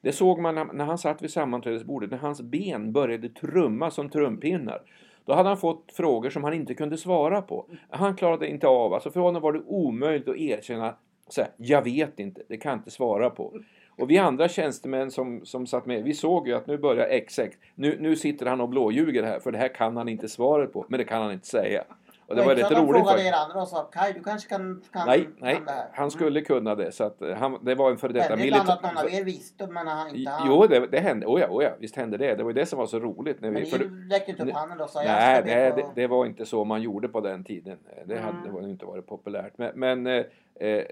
Det 0.00 0.12
såg 0.12 0.40
man 0.40 0.54
när 0.54 0.84
han 0.84 0.98
satt 0.98 1.22
vid 1.22 1.30
sammanträdesbordet, 1.30 2.10
när 2.10 2.18
hans 2.18 2.42
ben 2.42 2.92
började 2.92 3.28
trumma 3.28 3.90
som 3.90 4.08
trumpinnar. 4.08 4.82
Då 5.24 5.34
hade 5.34 5.48
han 5.48 5.58
fått 5.58 5.92
frågor 5.92 6.30
som 6.30 6.44
han 6.44 6.54
inte 6.54 6.74
kunde 6.74 6.96
svara 6.96 7.42
på. 7.42 7.66
Han 7.88 8.16
klarade 8.16 8.48
inte 8.48 8.66
av, 8.66 8.94
alltså 8.94 9.10
för 9.10 9.20
honom 9.20 9.42
var 9.42 9.52
det 9.52 9.62
omöjligt 9.66 10.28
att 10.28 10.36
erkänna 10.36 10.94
så 11.28 11.40
här, 11.40 11.50
jag 11.56 11.82
vet 11.82 12.20
inte, 12.20 12.42
det 12.48 12.56
kan 12.56 12.70
jag 12.70 12.78
inte 12.78 12.90
svara 12.90 13.30
på. 13.30 13.60
Och 13.88 14.10
vi 14.10 14.18
andra 14.18 14.48
tjänstemän 14.48 15.10
som, 15.10 15.40
som 15.44 15.66
satt 15.66 15.86
med, 15.86 16.04
vi 16.04 16.14
såg 16.14 16.48
ju 16.48 16.54
att 16.54 16.66
nu 16.66 16.78
börjar 16.78 17.20
XX, 17.20 17.56
nu, 17.74 17.96
nu 18.00 18.16
sitter 18.16 18.46
han 18.46 18.60
och 18.60 18.68
blåljuger 18.68 19.22
här 19.22 19.40
för 19.40 19.52
det 19.52 19.58
här 19.58 19.74
kan 19.74 19.96
han 19.96 20.08
inte 20.08 20.28
svaret 20.28 20.72
på, 20.72 20.86
men 20.88 20.98
det 20.98 21.04
kan 21.04 21.22
han 21.22 21.32
inte 21.32 21.46
säga. 21.46 21.84
Och 22.30 22.36
det 22.36 22.42
var 22.42 22.54
rätt 22.54 22.70
roligt 22.70 23.02
frågade 23.02 23.22
er 23.22 23.32
andra 23.32 23.62
och 23.62 23.68
sa 23.68 23.82
Kaj 23.82 24.12
du 24.12 24.22
kanske 24.22 24.48
kan, 24.48 24.82
kan, 24.92 25.06
Nej, 25.06 25.22
kan 25.24 25.32
nej, 25.38 25.60
det 25.66 25.72
här. 25.72 25.88
han 25.92 26.10
skulle 26.10 26.40
kunna 26.40 26.74
det. 26.74 26.92
Så 26.92 27.04
att 27.04 27.22
eh, 27.22 27.34
han, 27.36 27.64
det 27.64 27.74
var 27.74 27.90
en 27.90 27.96
före 27.98 28.12
detta 28.12 28.28
Hände 28.28 28.46
ibland 28.46 28.70
att 28.70 28.82
någon 28.82 28.96
av 28.96 29.04
militär... 29.04 29.20
er 29.20 29.24
visste 29.24 29.66
men 29.66 29.86
han 29.86 30.16
inte 30.16 30.30
han. 30.30 30.48
Jo, 30.48 30.66
det, 30.66 30.86
det 30.86 30.98
hände. 31.00 31.26
Oh 31.26 31.40
ja, 31.40 31.46
oh 31.48 31.64
ja, 31.64 31.70
visst 31.78 31.96
hände 31.96 32.16
det. 32.16 32.34
Det 32.34 32.42
var 32.42 32.50
ju 32.50 32.54
det 32.54 32.66
som 32.66 32.78
var 32.78 32.86
så 32.86 32.98
roligt. 32.98 33.40
När 33.40 33.50
men 33.50 33.62
vi, 33.62 33.70
för, 33.70 33.78
ni 33.78 34.14
räckte 34.14 34.30
inte 34.30 34.42
upp 34.42 34.48
det- 34.48 34.54
handen 34.54 34.78
då 34.78 34.84
och 34.84 34.90
sa 34.90 35.02
nej, 35.02 35.42
nej 35.46 35.72
det, 35.76 35.84
det 35.94 36.06
var 36.06 36.26
inte 36.26 36.46
så 36.46 36.64
man 36.64 36.82
gjorde 36.82 37.08
på 37.08 37.20
den 37.20 37.44
tiden. 37.44 37.78
Det 38.06 38.18
hade 38.18 38.30
Mm. 38.30 38.42
det 38.44 38.50
var 38.50 38.62
inte 38.68 38.84
varit 38.86 39.06
populärt. 39.06 39.52
Men, 39.56 39.70
men 39.74 40.06
eh, 40.06 40.24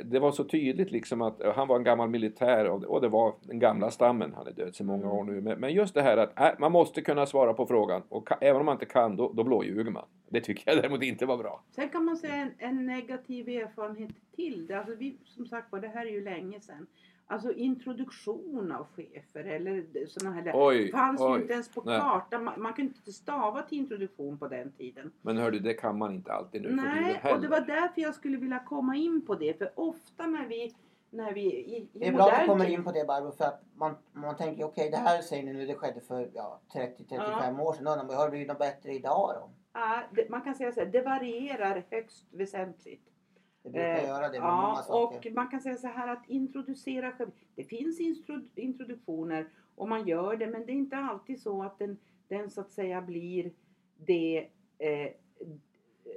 det 0.05 0.19
var 0.19 0.33
så 0.33 0.45
tydligt 0.45 0.91
liksom 0.91 1.23
att 1.23 1.41
eh, 1.41 1.53
han 1.55 1.69
var 1.69 1.77
en 1.77 1.85
gammal 1.85 2.09
militär 2.09 2.65
och, 2.69 3.01
det 3.01 3.09
var 3.09 3.35
den 3.43 3.59
gamla 3.59 3.91
stammen. 3.91 4.33
Han 4.37 4.47
är 4.47 4.53
död 4.53 4.75
sedan 4.75 4.87
många 4.87 5.13
år 5.13 5.25
nu. 5.25 5.41
Men, 5.41 5.61
men 5.61 5.73
just 5.73 5.95
det 5.95 6.03
här 6.03 6.17
att 6.17 6.41
äh, 6.41 6.49
man 6.59 6.73
måste 6.73 7.01
kunna 7.03 7.27
svara 7.27 7.55
på 7.55 7.67
frågan 7.67 8.03
och 8.09 8.29
även 8.41 8.61
om 8.61 8.67
man 8.67 8.75
inte 8.75 8.87
kan 8.87 9.17
då, 9.17 9.33
då 9.33 9.45
blåljuger 9.45 9.91
man. 9.91 10.05
Det 10.29 10.41
tycker 10.41 10.63
jag 10.67 10.83
däremot 10.83 11.03
inte 11.03 11.27
var 11.27 11.37
bra. 11.37 11.65
Sen 11.71 11.89
kan 11.89 12.05
man 12.05 12.17
säga 12.17 12.35
en, 12.35 12.53
en 12.59 12.87
negativ 12.87 13.49
erfarenhet 13.49 14.11
till. 14.37 14.67
Det, 14.67 14.79
alltså 14.79 14.95
vi, 14.95 15.17
som 15.25 15.47
sagt 15.47 15.73
var, 15.73 15.81
det 15.81 15.89
här 15.89 16.07
är 16.07 16.11
ju 16.11 16.25
länge 16.25 16.61
sedan. 16.61 16.87
Alltså 17.30 17.52
introduktion 17.52 18.73
av 18.73 18.87
chefer 18.97 19.44
eller 19.44 20.06
sådana 20.06 20.37
här. 20.37 20.52
Oj, 20.54 20.90
fanns 20.90 21.20
ju 21.20 21.25
oj. 21.25 21.40
inte 21.40 21.52
ens 21.52 21.68
på 21.68 21.82
Nej. 21.85 22.00
kartan. 22.00 22.44
Man, 22.44 22.61
man 22.62 22.73
kunde 22.75 22.94
inte 22.97 23.12
stava 23.12 23.62
till 23.62 23.78
introduktion 23.78 24.38
på 24.38 24.49
den 24.49 24.73
tiden. 24.73 25.12
Men 25.23 25.37
hördu, 25.37 25.58
det 25.58 25.75
kan 25.75 25.99
man 25.99 26.14
inte 26.14 26.32
alltid 26.32 26.62
nu 26.62 26.70
Nej, 26.70 27.23
och 27.35 27.40
det 27.40 27.49
var 27.49 27.61
därför 27.61 28.00
jag 28.00 28.14
skulle 28.14 28.37
vilja 28.37 28.58
komma 28.58 28.97
in 28.97 29.26
på 29.26 29.35
det. 29.35 29.58
För 29.58 29.73
ofta 29.75 30.26
när 30.26 30.47
vi, 30.47 30.75
när 31.11 31.32
vi 31.32 31.40
i, 31.40 31.76
i 31.76 31.88
Det 31.92 32.06
är 32.06 32.12
bra 32.12 32.30
att 32.30 32.40
du 32.40 32.47
kommer 32.47 32.70
in 32.70 32.85
på 32.85 32.92
det 32.92 33.06
Barbro 33.06 33.32
för 33.32 33.44
att 33.44 33.62
man, 33.75 33.94
man 34.12 34.37
tänker 34.37 34.64
okej 34.64 34.90
det 34.90 34.97
här 34.97 35.23
säger 35.23 35.42
ni 35.42 35.52
nu 35.52 35.66
det 35.66 35.75
skedde 35.75 36.00
för 36.00 36.30
ja, 36.35 36.61
30-35 36.75 37.61
år 37.61 37.73
sedan. 37.73 37.87
Undrar 37.87 38.16
har 38.16 38.25
det 38.25 38.30
blivit 38.30 38.49
något 38.49 38.58
bättre 38.58 38.92
idag 38.92 39.30
då? 39.35 39.50
Ja, 39.73 40.02
det, 40.12 40.30
man 40.30 40.40
kan 40.40 40.54
säga 40.54 40.73
så 40.73 40.80
här, 40.80 40.87
det 40.87 41.02
varierar 41.02 41.85
högst 41.90 42.26
väsentligt. 42.30 43.02
Det 43.62 43.71
brukar 43.71 43.97
Eh, 43.99 44.05
göra 44.05 44.29
det 44.29 44.41
med 44.41 44.49
många 44.50 44.75
Ja, 44.79 44.83
saker. 44.87 45.31
och 45.31 45.35
man 45.35 45.49
kan 45.49 45.61
säga 45.61 45.77
så 45.77 45.87
här 45.87 46.09
att 46.09 46.29
introducera 46.29 47.12
själv. 47.12 47.31
Det 47.55 47.65
finns 47.65 48.00
intro, 48.00 48.41
introduktioner 48.55 49.49
och 49.75 49.88
man 49.88 50.09
gör 50.09 50.37
det 50.37 50.47
men 50.47 50.67
det 50.67 50.73
är 50.73 50.75
inte 50.75 50.97
alltid 50.97 51.41
så 51.43 51.62
att 51.62 51.79
den, 51.79 51.99
den 52.29 52.50
så 52.50 52.61
att 52.61 52.71
säga 52.71 53.00
blir 53.03 53.50
det, 53.97 54.49
eh, 54.79 55.11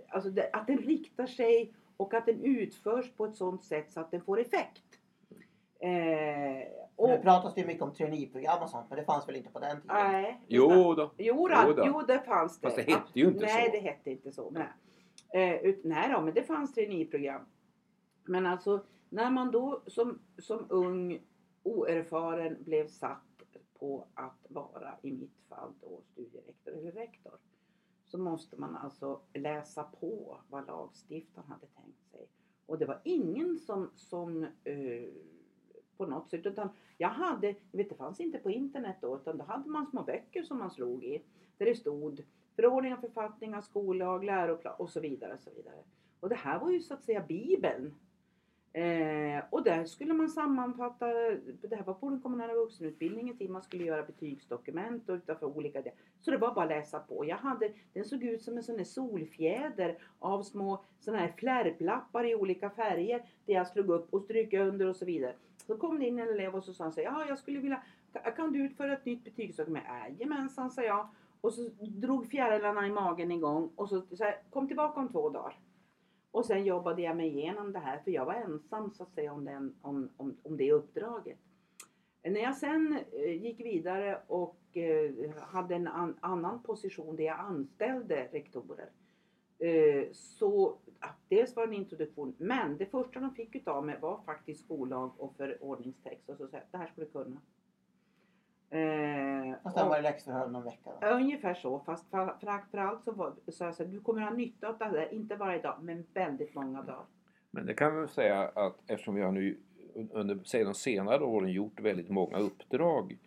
alltså 0.09 0.29
det, 0.29 0.49
att 0.53 0.67
den 0.67 0.77
riktar 0.77 1.25
sig 1.25 1.73
och 1.97 2.13
att 2.13 2.25
den 2.25 2.43
utförs 2.43 3.11
på 3.11 3.25
ett 3.25 3.35
sådant 3.35 3.63
sätt 3.63 3.91
så 3.91 3.99
att 3.99 4.11
den 4.11 4.21
får 4.21 4.39
effekt. 4.39 4.83
Eh, 5.79 6.67
och, 6.95 7.09
Nu 7.09 7.17
pratas 7.17 7.53
det 7.55 7.61
ju 7.61 7.67
mycket 7.67 7.83
om 7.83 7.93
traineeprogram 7.93 8.63
och 8.63 8.69
sånt 8.69 8.85
men 8.89 8.97
det 8.97 9.03
fanns 9.05 9.27
väl 9.27 9.35
inte 9.35 9.49
på 9.49 9.59
den 9.59 9.81
tiden? 9.81 9.95
nej, 10.11 10.39
Jo 10.47 10.93
då. 10.93 11.11
Jo, 11.17 11.47
då, 11.47 11.55
Jo 11.67 11.73
då. 11.73 11.83
jo, 11.87 12.01
det 12.07 12.19
fanns 12.19 12.59
det. 12.59 12.67
Fast 12.67 12.75
det 12.75 12.91
hette 12.91 13.19
ju 13.19 13.25
inte 13.27 13.45
nej, 13.45 13.65
så. 13.65 13.71
det 13.71 13.79
hette 13.79 14.11
inte 14.11 14.31
så. 14.31 14.49
Nej, 14.51 14.63
eh, 15.33 15.55
ut, 15.55 15.83
nej 15.83 16.11
då, 16.11 16.21
men 16.21 16.33
det 16.33 16.43
fanns 16.43 16.73
traineeprogram. 16.73 17.41
Men 18.23 18.45
alltså, 18.45 18.85
när 19.09 19.31
man 19.31 19.51
då 19.51 19.81
som, 19.87 20.19
som 20.37 20.65
ung 20.69 21.21
oerfaren 21.63 22.57
blev 22.63 22.87
satt 22.87 23.43
på 23.79 24.07
att 24.13 24.45
vara, 24.49 24.93
i 25.01 25.11
mitt 25.11 25.41
fall 25.49 25.73
då, 25.81 26.01
studierektor 26.11 26.73
eller 26.73 26.91
rektor. 26.91 27.33
Så 28.05 28.17
måste 28.17 28.57
man 28.57 28.75
alltså 28.75 29.21
läsa 29.33 29.83
på 29.83 30.37
vad 30.49 30.67
lagstiftaren 30.67 31.47
hade 31.47 31.67
tänkt 31.67 32.11
sig. 32.11 32.27
Och 32.65 32.77
det 32.77 32.85
var 32.85 33.01
ingen 33.03 33.59
som, 33.59 33.89
som 33.95 34.43
eh, 34.43 35.09
på 35.97 36.05
något 36.05 36.29
sätt, 36.29 36.45
utan 36.45 36.69
jag 36.97 37.09
hade, 37.09 37.47
jag 37.47 37.77
vet 37.77 37.89
det 37.89 37.95
fanns 37.95 38.19
inte 38.19 38.37
på 38.37 38.51
internet 38.51 38.95
då, 39.01 39.15
utan 39.15 39.37
då 39.37 39.43
hade 39.43 39.69
man 39.69 39.87
små 39.87 40.03
böcker 40.03 40.43
som 40.43 40.59
man 40.59 40.71
slog 40.71 41.03
i. 41.03 41.23
Där 41.57 41.65
det 41.65 41.75
stod 41.75 42.23
förordningar, 42.61 42.97
författningar, 42.97 43.61
skollag, 43.61 44.23
läroplan 44.23 44.73
och 44.77 44.89
så 44.89 44.99
vidare. 44.99 45.33
Och, 45.33 45.39
så 45.39 45.49
vidare. 45.55 45.75
och 46.19 46.29
det 46.29 46.35
här 46.35 46.59
var 46.59 46.69
ju 46.69 46.79
så 46.79 46.93
att 46.93 47.03
säga 47.03 47.23
bibeln. 47.27 47.93
Eh, 48.73 49.43
och 49.49 49.63
där 49.63 49.85
skulle 49.85 50.13
man 50.13 50.29
sammanfatta, 50.29 51.05
det 51.61 51.75
här 51.75 51.83
var 51.83 51.93
på 51.93 52.09
den 52.09 52.21
kommunala 52.21 52.53
vuxenutbildningen 52.53 53.37
tid, 53.37 53.49
man 53.49 53.61
skulle 53.61 53.83
göra 53.83 54.03
betygsdokument 54.03 55.09
och 55.09 55.15
utanför 55.15 55.45
olika 55.57 55.81
det. 55.81 55.91
Så 56.21 56.31
det 56.31 56.37
var 56.37 56.53
bara 56.53 56.65
att 56.65 56.71
läsa 56.71 56.99
på. 56.99 57.25
Jag 57.25 57.37
hade, 57.37 57.73
den 57.93 58.05
såg 58.05 58.23
ut 58.23 58.41
som 58.41 58.57
en 58.57 58.63
sån 58.63 58.77
här 58.77 58.83
solfjäder 58.83 59.97
av 60.19 60.43
små 60.43 60.83
såna 60.99 61.17
här 61.17 61.33
flärplappar 61.37 62.25
i 62.25 62.35
olika 62.35 62.69
färger. 62.69 63.17
Där 63.45 63.53
jag 63.53 63.67
slog 63.67 63.89
upp 63.89 64.13
och 64.13 64.21
strök 64.21 64.53
under 64.53 64.87
och 64.87 64.95
så 64.95 65.05
vidare. 65.05 65.35
Så 65.67 65.77
kom 65.77 65.99
det 65.99 66.07
in 66.07 66.19
en 66.19 66.29
elev 66.29 66.55
och 66.55 66.63
så 66.63 66.73
sa 66.73 66.83
han 66.83 66.93
så 66.93 67.01
här, 67.01 67.07
ja 67.07 67.25
jag 67.27 67.39
skulle 67.39 67.59
vilja, 67.59 67.81
kan- 68.13 68.33
kan 68.33 68.51
du 68.53 68.59
utföra 68.65 68.93
ett 68.93 69.05
nytt 69.05 69.23
betygsdokument? 69.23 69.85
Jajamensan 70.19 70.71
sa 70.71 70.81
jag. 70.83 71.07
Och 71.41 71.53
så 71.53 71.69
drog 71.77 72.27
fjärilarna 72.27 72.87
i 72.87 72.91
magen 72.91 73.31
igång 73.31 73.71
och 73.75 73.89
så, 73.89 74.01
så 74.01 74.23
här, 74.23 74.41
kom 74.49 74.67
tillbaka 74.67 74.99
om 74.99 75.09
två 75.09 75.29
dagar. 75.29 75.59
Och 76.31 76.45
sen 76.45 76.65
jobbade 76.65 77.01
jag 77.01 77.17
mig 77.17 77.27
igenom 77.27 77.73
det 77.73 77.79
här 77.79 77.99
för 77.99 78.11
jag 78.11 78.25
var 78.25 78.33
ensam 78.33 78.91
så 78.91 79.03
att 79.03 79.13
säga 79.13 79.33
om, 79.33 79.45
den, 79.45 79.75
om, 79.81 80.09
om, 80.17 80.37
om 80.43 80.57
det 80.57 80.71
uppdraget. 80.71 81.37
När 82.23 82.41
jag 82.41 82.57
sen 82.57 82.99
eh, 83.11 83.43
gick 83.43 83.59
vidare 83.59 84.21
och 84.27 84.77
eh, 84.77 85.31
hade 85.39 85.75
en 85.75 85.87
annan 86.21 86.63
position 86.63 87.15
där 87.15 87.23
jag 87.23 87.39
anställde 87.39 88.27
rektorer. 88.31 88.89
Eh, 89.59 90.11
så 90.11 90.77
dels 91.27 91.55
var 91.55 91.67
det 91.67 91.73
en 91.73 91.81
introduktion 91.81 92.35
men 92.37 92.77
det 92.77 92.85
första 92.85 93.19
de 93.19 93.35
fick 93.35 93.55
utav 93.55 93.85
mig 93.85 93.97
var 94.01 94.21
faktiskt 94.25 94.63
skollag 94.63 95.11
och 95.17 95.35
förordningstext 95.35 96.29
och 96.29 96.37
så 96.37 96.47
sa 96.47 96.57
jag, 96.57 96.65
det 96.71 96.77
här 96.77 96.87
ska 96.87 97.01
du 97.01 97.07
kunna. 97.07 97.41
Eh, 98.71 99.71
sen 99.73 99.83
och- 99.83 99.89
var 99.89 99.95
det 99.95 100.01
läxförhör 100.01 100.45
om 100.45 100.51
någon 100.51 100.63
vecka. 100.63 100.91
Då. 101.01 101.07
Ungefär 101.07 101.53
så, 101.53 101.79
fast 101.79 102.09
för, 102.09 102.25
för, 102.39 102.69
för 102.71 102.77
allt 102.77 103.03
så 103.03 103.11
var, 103.11 103.33
sa 103.47 103.65
jag 103.65 103.75
så 103.75 103.83
här, 103.83 103.91
du 103.91 103.99
kommer 104.01 104.21
ha 104.21 104.29
nytta 104.29 104.67
av 104.67 104.77
det 104.77 104.85
här, 104.85 105.13
inte 105.13 105.35
varje 105.35 105.61
dag, 105.61 105.75
men 105.81 106.05
väldigt 106.13 106.55
många 106.55 106.81
dagar. 106.81 107.05
Men 107.51 107.65
det 107.65 107.73
kan 107.73 108.01
vi 108.01 108.07
säga 108.07 108.51
att 108.55 108.77
eftersom 108.87 109.15
vi 109.15 109.21
har 109.21 109.31
nu 109.31 109.57
under 110.11 110.39
säg, 110.43 110.63
de 110.63 110.73
senare 110.73 111.23
åren 111.23 111.51
gjort 111.51 111.79
väldigt 111.79 112.09
många 112.09 112.37
uppdrag 112.37 113.17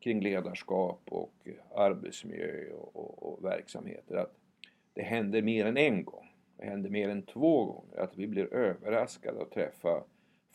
kring 0.00 0.20
ledarskap 0.20 1.00
och 1.04 1.48
arbetsmiljö 1.74 2.72
och, 2.72 2.96
och, 2.96 3.32
och 3.32 3.44
verksamheter 3.44 4.16
att 4.16 4.34
det 4.92 5.02
händer 5.02 5.42
mer 5.42 5.66
än 5.66 5.76
en 5.76 6.04
gång. 6.04 6.32
Det 6.56 6.64
händer 6.64 6.90
mer 6.90 7.08
än 7.08 7.22
två 7.22 7.64
gånger 7.64 8.00
att 8.00 8.18
vi 8.18 8.26
blir 8.26 8.54
överraskade 8.54 9.42
att 9.42 9.50
träffa 9.50 10.04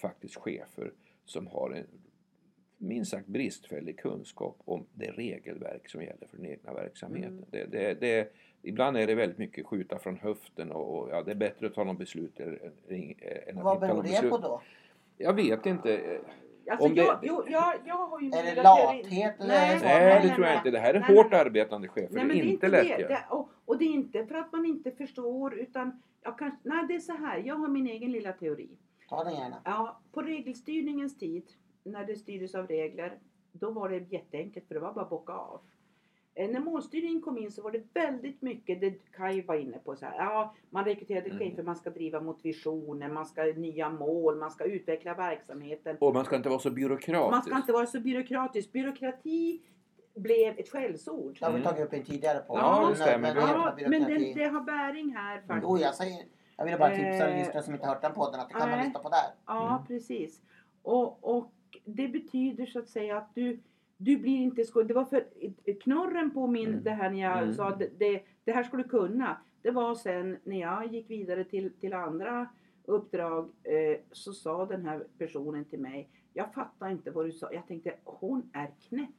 faktiskt 0.01 0.36
chefer 0.36 0.91
som 1.25 1.48
har 1.48 1.72
en 1.72 1.88
minst 2.79 3.12
sagt 3.12 3.27
bristfällig 3.27 4.00
kunskap 4.00 4.57
om 4.65 4.86
det 4.93 5.12
regelverk 5.12 5.89
som 5.89 6.01
gäller 6.03 6.27
för 6.27 6.38
den 6.38 6.45
egna 6.45 6.74
verksamheten. 6.74 7.31
Mm. 7.31 7.45
Det, 7.51 7.65
det, 7.65 7.93
det, 7.93 8.31
ibland 8.62 8.98
är 8.98 9.07
det 9.07 9.15
väldigt 9.15 9.38
mycket 9.38 9.65
skjuta 9.65 10.00
från 10.00 10.17
höften 10.17 10.71
och, 10.71 11.00
och 11.00 11.09
ja, 11.09 11.24
det 11.24 11.31
är 11.31 11.36
bättre 11.36 11.67
att 11.67 11.74
ta 11.74 11.83
något 11.83 11.98
beslut 11.98 12.39
än, 12.39 12.59
än, 12.88 13.57
att 13.57 13.63
Vad 13.63 13.79
beror 13.79 14.03
det 14.03 14.29
på 14.29 14.38
då? 14.38 14.62
Jag 15.17 15.33
vet 15.33 15.65
inte. 15.65 16.19
Alltså 16.69 16.88
Om 16.88 16.95
det- 16.95 17.01
jag, 17.01 17.19
jo, 17.24 17.43
jag, 17.48 17.74
jag 17.86 17.95
har 17.95 18.21
ju 18.21 18.27
Är 18.27 18.55
det 18.55 18.63
lathet 18.63 19.36
Nej, 19.39 19.39
det 19.39 19.48
Nej, 19.48 19.79
Nej, 19.83 20.27
det 20.27 20.36
tror 20.36 20.48
jag 20.48 20.55
inte. 20.55 20.71
Det 20.71 20.79
här 20.79 20.93
är 20.93 21.00
Nej, 21.00 21.15
hårt 21.15 21.31
nej. 21.31 21.39
arbetande 21.39 21.88
chefer. 21.88 22.15
Nej, 22.15 22.24
det 22.24 22.27
men 22.27 22.38
är 22.38 22.43
inte 22.43 22.67
lätt. 22.67 22.88
det. 22.88 23.07
det 23.07 23.25
och, 23.29 23.50
och 23.65 23.77
det 23.77 23.86
är 23.86 23.89
inte 23.89 24.25
för 24.25 24.36
att 24.36 24.51
man 24.51 24.65
inte 24.65 24.91
förstår 24.91 25.53
utan 25.59 26.01
jag 26.21 26.39
kan, 26.39 26.57
nej 26.63 26.86
det 26.88 26.95
är 26.95 27.00
så 27.00 27.13
här, 27.13 27.38
jag 27.38 27.55
har 27.55 27.67
min 27.67 27.88
egen 27.88 28.12
lilla 28.12 28.33
teori. 28.33 28.69
Ta 29.09 29.24
den 29.24 29.33
gärna. 29.33 29.62
Ja, 29.65 30.01
på 30.12 30.21
regelstyrningens 30.21 31.17
tid, 31.17 31.43
när 31.91 32.05
det 32.05 32.15
styrdes 32.15 32.55
av 32.55 32.67
regler, 32.67 33.17
då 33.51 33.72
var 33.72 33.89
det 33.89 33.98
jätteenkelt 34.12 34.67
för 34.67 34.74
det 34.75 34.81
var 34.81 34.93
bara 34.93 35.01
att 35.03 35.10
bocka 35.10 35.34
av. 35.34 35.62
Eh, 36.36 36.50
När 36.50 36.60
målstyrningen 36.60 37.22
kom 37.22 37.38
in 37.38 37.51
så 37.51 37.62
var 37.62 37.72
det 37.72 37.84
väldigt 37.93 38.41
mycket, 38.41 38.81
det 38.81 38.91
Kaj 39.12 39.41
var 39.41 39.55
inne 39.55 39.77
på, 39.79 39.96
så 39.96 40.05
här, 40.05 40.15
ja, 40.17 40.53
man 40.69 40.86
rekryterade 40.86 41.25
Mm. 41.29 41.39
chefer, 41.39 41.63
man 41.63 41.75
ska 41.75 41.89
driva 41.89 42.22
mot 42.22 42.46
visioner, 42.46 43.10
man 43.10 43.25
ska 43.25 43.43
nya 43.43 43.89
mål, 43.89 44.38
man 44.38 44.51
ska 44.51 44.63
utveckla 44.63 45.13
verksamheten. 45.13 45.98
Och 46.00 46.13
man 46.13 46.25
ska 46.25 46.36
inte 46.36 46.50
vara 46.50 46.60
så 46.60 46.72
byråkratisk. 46.72 47.31
Man 47.31 47.41
ska 47.41 47.58
inte 47.58 47.72
vara 47.74 47.86
så 47.86 48.00
byråkratisk. 48.00 48.72
Byråkrati 48.72 49.62
blev 50.15 50.60
ett 50.60 50.69
skällsord. 50.69 51.38
Det 51.39 51.46
har 51.46 51.51
vi 51.53 51.60
Mm. 51.60 51.67
tagit 51.72 51.86
upp 51.86 51.93
i 51.93 51.98
en 51.98 52.03
tidigare 52.03 52.39
podd. 52.39 52.58
Ja, 52.60 52.79
det 52.81 52.86
Men 52.88 52.96
stämmer. 52.96 53.36
Ja, 53.36 53.75
men 53.89 54.03
det, 54.03 54.34
det 54.34 54.43
har 54.48 54.62
bäring 54.62 55.15
här 55.15 55.38
faktiskt. 55.41 55.63
Jo, 55.63 55.77
jag 55.77 55.96
säger... 55.96 56.24
Jag 56.58 56.65
ville 56.65 56.77
bara 56.77 56.89
tipsa 56.89 57.29
Eh, 57.29 57.38
lyssnare 57.38 57.63
som 57.63 57.74
inte 57.74 57.88
hört 57.88 58.01
den 58.01 58.13
podden 58.13 58.39
att 58.39 58.48
det 58.48 58.53
kan 58.53 58.69
man 58.69 58.77
nej. 58.77 58.86
lyssna 58.88 59.00
på 59.00 59.10
där. 59.10 59.29
Ja, 59.46 59.69
Mm. 59.75 59.88
precis. 59.88 60.41
Och, 60.81 61.36
och 61.38 61.51
det 61.96 62.08
betyder 62.08 62.65
så 62.65 62.79
att 62.79 62.89
säga 62.89 63.17
att 63.17 63.36
du, 63.36 63.60
du 63.98 64.17
blir 64.17 64.38
inte 64.38 64.63
skuld. 64.65 64.88
Det 64.88 64.93
var 64.93 65.05
för 65.05 65.24
knorren 65.81 66.31
på 66.31 66.48
min, 66.48 66.67
Mm. 66.69 66.84
det 66.84 66.89
här 66.91 67.10
när 67.10 67.19
jag 67.22 67.38
Mm. 67.43 67.53
sa 67.53 67.75
det, 67.75 67.89
det, 68.00 68.24
det 68.43 68.51
här 68.51 68.63
ska 68.63 68.77
du 68.77 68.84
kunna. 68.84 69.38
Det 69.62 69.72
var 69.72 69.96
sen 69.96 70.38
när 70.43 70.60
jag 70.60 70.93
gick 70.93 71.10
vidare 71.10 71.43
till, 71.43 71.74
till 71.74 71.93
andra 71.93 72.48
uppdrag 72.86 73.50
eh, 73.63 73.98
så 74.12 74.34
sa 74.34 74.65
den 74.65 74.86
här 74.86 75.03
personen 75.17 75.65
till 75.65 75.79
mig, 75.79 76.10
jag 76.34 76.53
fattar 76.53 76.89
inte 76.89 77.12
vad 77.12 77.25
du 77.25 77.31
sa. 77.31 77.53
Jag 77.53 77.67
tänkte 77.67 77.93
hon 78.03 78.50
är 78.53 78.67
knäpp. 78.89 79.10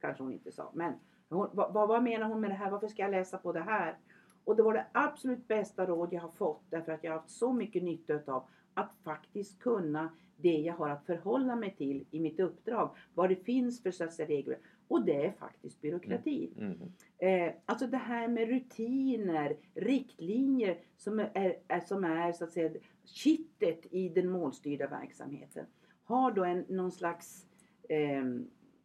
Kanske 0.00 0.22
hon 0.22 0.32
inte 0.32 0.52
sa, 0.52 0.70
men 0.74 0.92
hon, 1.28 1.48
vad, 1.52 1.72
vad, 1.72 1.88
vad 1.88 2.02
menar 2.02 2.26
hon 2.28 2.40
med 2.40 2.50
det 2.50 2.54
här? 2.54 2.70
Varför 2.70 2.88
ska 2.88 3.02
jag 3.02 3.10
läsa 3.10 3.38
på 3.38 3.52
det 3.52 3.60
här? 3.60 3.96
Och 4.44 4.56
det 4.56 4.62
var 4.62 4.74
det 4.74 4.86
absolut 4.92 5.48
bästa 5.48 5.86
råd 5.86 6.12
jag 6.12 6.20
har 6.20 6.28
fått 6.28 6.62
därför 6.70 6.92
att 6.92 7.04
jag 7.04 7.12
har 7.12 7.18
haft 7.18 7.30
så 7.30 7.52
mycket 7.52 7.82
nytta 7.82 8.32
av 8.32 8.44
att 8.74 8.94
faktiskt 9.04 9.58
kunna 9.60 10.08
det 10.36 10.56
jag 10.58 10.74
har 10.74 10.88
att 10.88 11.06
förhålla 11.06 11.56
mig 11.56 11.74
till 11.78 12.04
i 12.10 12.20
mitt 12.20 12.40
uppdrag. 12.40 12.90
Vad 13.14 13.28
det 13.28 13.36
finns 13.36 13.82
för 13.82 13.90
så 13.90 14.24
regler. 14.24 14.58
Och 14.88 15.04
det 15.04 15.26
är 15.26 15.32
faktiskt 15.32 15.80
byråkrati. 15.80 16.50
Mm. 16.58 16.78
Eh, 17.18 17.54
alltså 17.66 17.86
det 17.86 17.96
här 17.96 18.28
med 18.28 18.48
rutiner, 18.48 19.56
riktlinjer 19.74 20.78
som 20.96 21.18
är, 21.18 21.56
är, 21.68 21.80
som 21.80 22.04
är 22.04 22.32
så 22.32 22.44
att 22.44 22.52
säga 22.52 22.70
kittet 23.04 23.86
i 23.90 24.08
den 24.08 24.30
målstyrda 24.30 24.86
verksamheten. 24.86 25.66
Har 26.04 26.32
då 26.32 26.44
en, 26.44 26.64
någon 26.68 26.92
slags, 26.92 27.46
eh, 27.88 28.24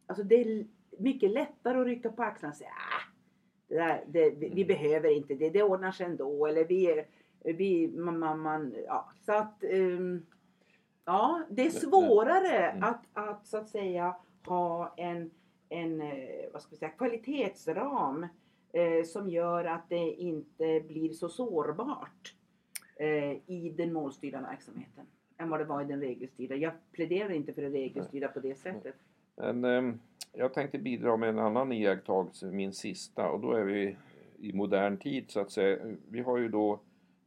alltså 0.06 0.24
det 0.24 0.34
är 0.34 0.66
mycket 0.98 1.30
lättare 1.30 1.78
att 1.78 1.86
rycka 1.86 2.12
på 2.12 2.22
axlarna 2.22 2.50
och 2.52 2.56
säga 2.56 2.70
ah, 2.70 3.12
det 3.68 3.74
där, 3.74 4.04
det, 4.08 4.30
vi, 4.30 4.48
vi 4.48 4.62
Mm. 4.62 4.66
behöver 4.66 5.16
inte 5.16 5.34
det, 5.34 5.50
det 5.50 5.62
ordnar 5.62 5.92
sig 5.92 6.06
ändå. 6.06 6.46
Eller 6.46 6.64
vi, 6.64 7.04
vi 7.44 7.88
man, 7.88 8.18
man, 8.18 8.38
man, 8.40 8.74
ja. 8.86 9.12
Så 9.20 9.32
att, 9.32 9.64
ehm, 9.64 10.26
ja, 11.04 11.42
det 11.50 11.66
är 11.66 11.70
svårare 11.70 12.70
Mm. 12.70 12.82
att, 12.82 13.00
att 13.12 13.46
så 13.46 13.56
att 13.58 13.68
säga 13.68 14.16
ha 14.46 14.94
en, 14.96 15.30
en 15.68 16.00
eh, 16.00 16.08
vad 16.52 16.62
ska 16.62 16.70
vi 16.70 16.76
säga, 16.76 16.90
kvalitetsram 16.90 18.26
eh, 18.72 19.04
som 19.04 19.30
gör 19.30 19.64
att 19.64 19.88
det 19.88 20.10
inte 20.12 20.80
blir 20.88 21.12
så 21.12 21.28
sårbart 21.28 22.34
eh, 22.96 23.32
i 23.46 23.74
den 23.76 23.92
målstyrda 23.92 24.40
verksamheten 24.40 25.06
än 25.38 25.50
vad 25.50 25.60
det 25.60 25.64
var 25.64 25.82
i 25.82 25.84
den 25.84 26.00
regelstyrda. 26.00 26.54
Jag 26.56 26.72
pläderar 26.92 27.30
inte 27.30 27.52
för 27.52 27.62
det 27.62 27.68
regelstyrda 27.68 28.28
på 28.28 28.40
det 28.40 28.54
sättet. 28.54 28.94
Men 29.36 29.64
ehm, 29.64 30.00
jag 30.32 30.54
tänkte 30.54 30.78
bidra 30.78 31.16
med 31.16 31.28
en 31.28 31.38
annan 31.38 31.72
iakttagelse, 31.72 32.46
min 32.46 32.72
sista, 32.72 33.30
och 33.30 33.40
då 33.40 33.52
är 33.52 33.64
vi 33.64 33.96
i 34.38 34.52
modern 34.52 34.96
tid 34.96 35.30
så 35.30 35.40
att 35.40 35.50
säga. 35.50 35.78
Vi 36.08 36.20
har 36.20 36.38
ju 36.38 36.48
då 36.48 36.80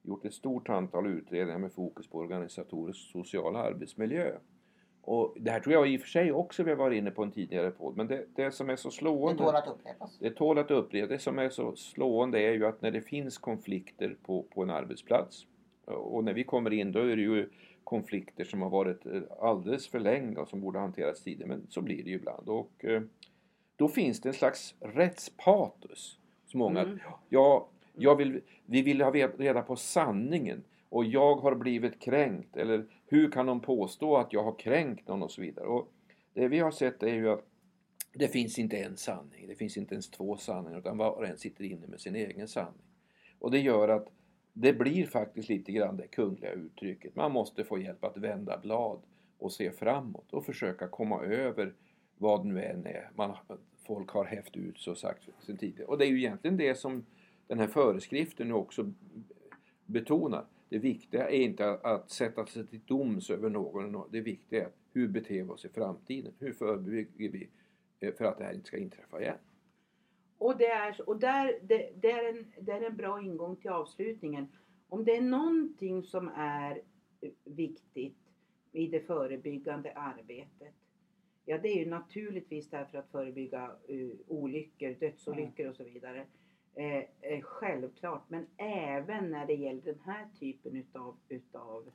gjort 0.08 0.26
ett 0.26 0.34
stort 0.34 0.70
antal 0.70 1.08
utredningar 1.08 1.60
med 1.60 1.74
fokus 1.74 2.08
på 2.08 2.18
organisatorisk 2.18 3.12
social 3.12 3.56
arbetsmiljö. 3.56 4.32
Och 5.02 5.36
det 5.40 5.52
här 5.52 5.60
tror 5.60 5.74
jag 5.74 5.90
i 5.90 5.98
och 5.98 6.02
för 6.02 6.08
sig 6.08 6.32
också 6.32 6.64
vi 6.64 6.70
har 6.70 6.78
varit 6.78 6.98
inne 6.98 7.12
på 7.12 7.24
en 7.24 7.32
tidigare 7.32 7.72
podd, 7.72 7.98
men 7.98 8.08
det, 8.08 8.26
det 8.36 8.52
som 8.52 8.70
är 8.70 8.76
så 8.76 8.88
Det 8.90 8.96
slående 8.96 9.44
tål 9.44 9.56
att 9.56 9.68
upprepas. 9.68 10.20
det 10.20 10.30
tål 10.30 10.58
att 10.58 10.72
upprepa. 10.72 11.08
Det 11.08 11.20
som 11.20 11.40
är 11.40 11.50
så 11.50 11.76
slående 11.76 12.40
är 12.40 12.52
ju 12.54 12.66
att 12.66 12.82
när 12.82 12.92
det 12.92 13.02
finns 13.02 13.38
konflikter 13.38 14.18
på, 14.24 14.44
på 14.44 14.64
en 14.64 14.70
arbetsplats 14.70 15.48
och 15.86 16.24
när 16.24 16.34
vi 16.34 16.44
kommer 16.44 16.74
in 16.74 16.92
då 16.92 17.00
är 17.00 17.16
det 17.16 17.22
ju 17.22 17.50
konflikter 17.84 18.44
som 18.44 18.62
har 18.62 18.70
varit 18.70 19.06
eh, 19.06 19.22
alldeles 19.42 19.88
för 19.88 20.00
länge 20.00 20.38
och 20.38 20.48
som 20.48 20.62
borde 20.62 20.80
hanterats 20.80 21.24
tidigare. 21.24 21.50
Men 21.50 21.68
så 21.70 21.82
blir 21.82 22.04
det 22.04 22.10
ju 22.10 22.16
ibland. 22.16 22.50
Och 22.50 22.86
eh, 22.86 23.02
då 23.76 23.88
finns 23.88 24.22
det 24.22 24.30
en 24.30 24.34
slags 24.34 24.76
rättspatos. 24.80 26.20
Som 26.46 26.60
många, 26.60 26.82
Mm. 26.82 27.00
ja, 27.30 27.68
jag 27.98 28.16
vill, 28.16 28.42
vi 28.66 28.82
vill 28.82 29.02
ha 29.02 29.12
reda 29.12 29.62
på 29.62 29.76
sanningen 29.76 30.64
och 30.90 31.06
jag 31.06 31.36
har 31.36 31.56
blivit 31.56 32.00
kränkt. 32.00 32.58
Eller 32.58 32.86
hur 33.08 33.32
kan 33.32 33.46
de 33.46 33.60
påstå 33.60 34.18
att 34.18 34.34
jag 34.34 34.44
har 34.44 34.60
kränkt 34.60 35.08
någon 35.08 35.24
och 35.24 35.32
så 35.32 35.42
vidare. 35.42 35.66
Och 35.66 35.92
det 36.34 36.48
vi 36.48 36.60
har 36.60 36.72
sett 36.72 37.04
är 37.04 37.14
ju 37.14 37.30
att 37.30 37.46
det 38.14 38.28
finns 38.28 38.60
inte 38.60 38.78
en 38.78 38.98
sanning, 38.98 39.48
det 39.48 39.56
finns 39.56 39.78
inte 39.78 39.96
ens 39.96 40.10
två 40.10 40.38
sanningar 40.38 40.80
utan 40.80 40.98
var 40.98 41.12
och 41.12 41.28
en 41.28 41.38
sitter 41.38 41.64
inne 41.64 41.88
med 41.88 42.02
sin 42.02 42.16
egen 42.16 42.48
sanning. 42.48 42.86
Och 43.40 43.52
det 43.52 43.60
gör 43.60 43.88
att 43.88 44.08
det 44.54 44.74
blir 44.74 45.06
faktiskt 45.06 45.50
lite 45.50 45.72
grann 45.72 45.98
det 45.98 46.08
kungliga 46.08 46.52
uttrycket. 46.52 47.16
Man 47.16 47.32
måste 47.32 47.64
få 47.64 47.80
hjälp 47.80 48.04
att 48.04 48.18
vända 48.18 48.58
blad 48.58 49.02
och 49.38 49.52
se 49.52 49.72
framåt 49.72 50.34
och 50.34 50.46
försöka 50.46 50.88
komma 50.88 51.24
över 51.24 51.74
vad 52.18 52.46
nu 52.46 52.64
än 52.64 52.86
är 52.86 53.10
man, 53.16 53.36
folk 53.88 54.10
har 54.10 54.26
hävt 54.26 54.56
ut 54.56 54.80
så 54.80 54.96
sagt 54.96 55.30
sen 55.40 55.58
tidigare. 55.58 55.88
Och 55.88 55.98
det 55.98 56.06
är 56.06 56.10
ju 56.10 56.18
egentligen 56.18 56.58
det 56.58 56.76
som 56.76 57.06
den 57.48 57.60
här 57.60 57.68
föreskriften 57.68 58.48
nu 58.48 58.54
också 58.54 58.92
betonar. 59.86 60.46
Det 60.70 60.80
viktiga 60.80 61.30
är 61.30 61.40
inte 61.40 61.70
att, 61.70 62.10
sätta 62.10 62.46
sig 62.46 62.68
till 62.68 62.82
doms 62.86 63.30
över 63.30 63.50
någon. 63.50 64.10
Det 64.12 64.22
viktiga 64.22 64.66
är 64.66 64.72
hur 64.94 65.08
beter 65.08 65.44
vi 65.44 65.50
oss 65.50 65.66
i 65.66 65.70
framtiden? 65.70 66.34
Hur 66.40 66.54
förebygger 66.54 67.30
vi 67.30 67.50
eh, 68.00 68.14
för 68.14 68.26
att 68.26 68.38
det 68.38 68.44
här 68.44 68.54
inte 68.54 68.68
ska 68.68 68.78
inträffa 68.78 69.22
igen? 69.22 69.38
Och, 70.38 70.58
det 70.58 70.66
är, 70.66 71.10
och 71.10 71.20
där, 71.20 71.60
det, 71.62 71.90
det, 72.02 72.12
är 72.12 72.30
en, 72.30 72.54
det 72.62 72.72
är 72.72 72.82
en 72.82 72.96
bra 72.96 73.22
ingång 73.22 73.56
till 73.56 73.70
avslutningen. 73.70 74.48
Om 74.90 75.06
det 75.06 75.18
är 75.18 75.22
någonting 75.22 76.04
som 76.04 76.28
är 76.36 76.82
eh, 77.22 77.30
viktigt 77.44 78.18
i 78.72 78.88
det 78.88 79.00
förebyggande 79.00 79.94
arbetet. 79.94 80.74
Ja, 81.46 81.58
det 81.58 81.68
är 81.68 81.80
ju 81.80 81.90
naturligtvis 81.90 82.70
därför 82.70 82.98
att 82.98 83.12
förebygga 83.12 83.72
uh, 83.90 84.12
olyckor, 84.28 84.96
dödsolyckor 85.00 85.68
och 85.68 85.76
så 85.76 85.84
vidare. 85.84 86.26
Eh, 86.76 87.04
eh, 87.22 87.42
självklart, 87.42 88.30
men 88.30 88.48
även 88.58 89.32
när 89.32 89.46
det 89.46 89.54
gäller 89.54 89.82
den 89.82 90.00
här 90.06 90.28
typen 90.40 90.76
utav, 90.76 91.18
utav 91.30 91.92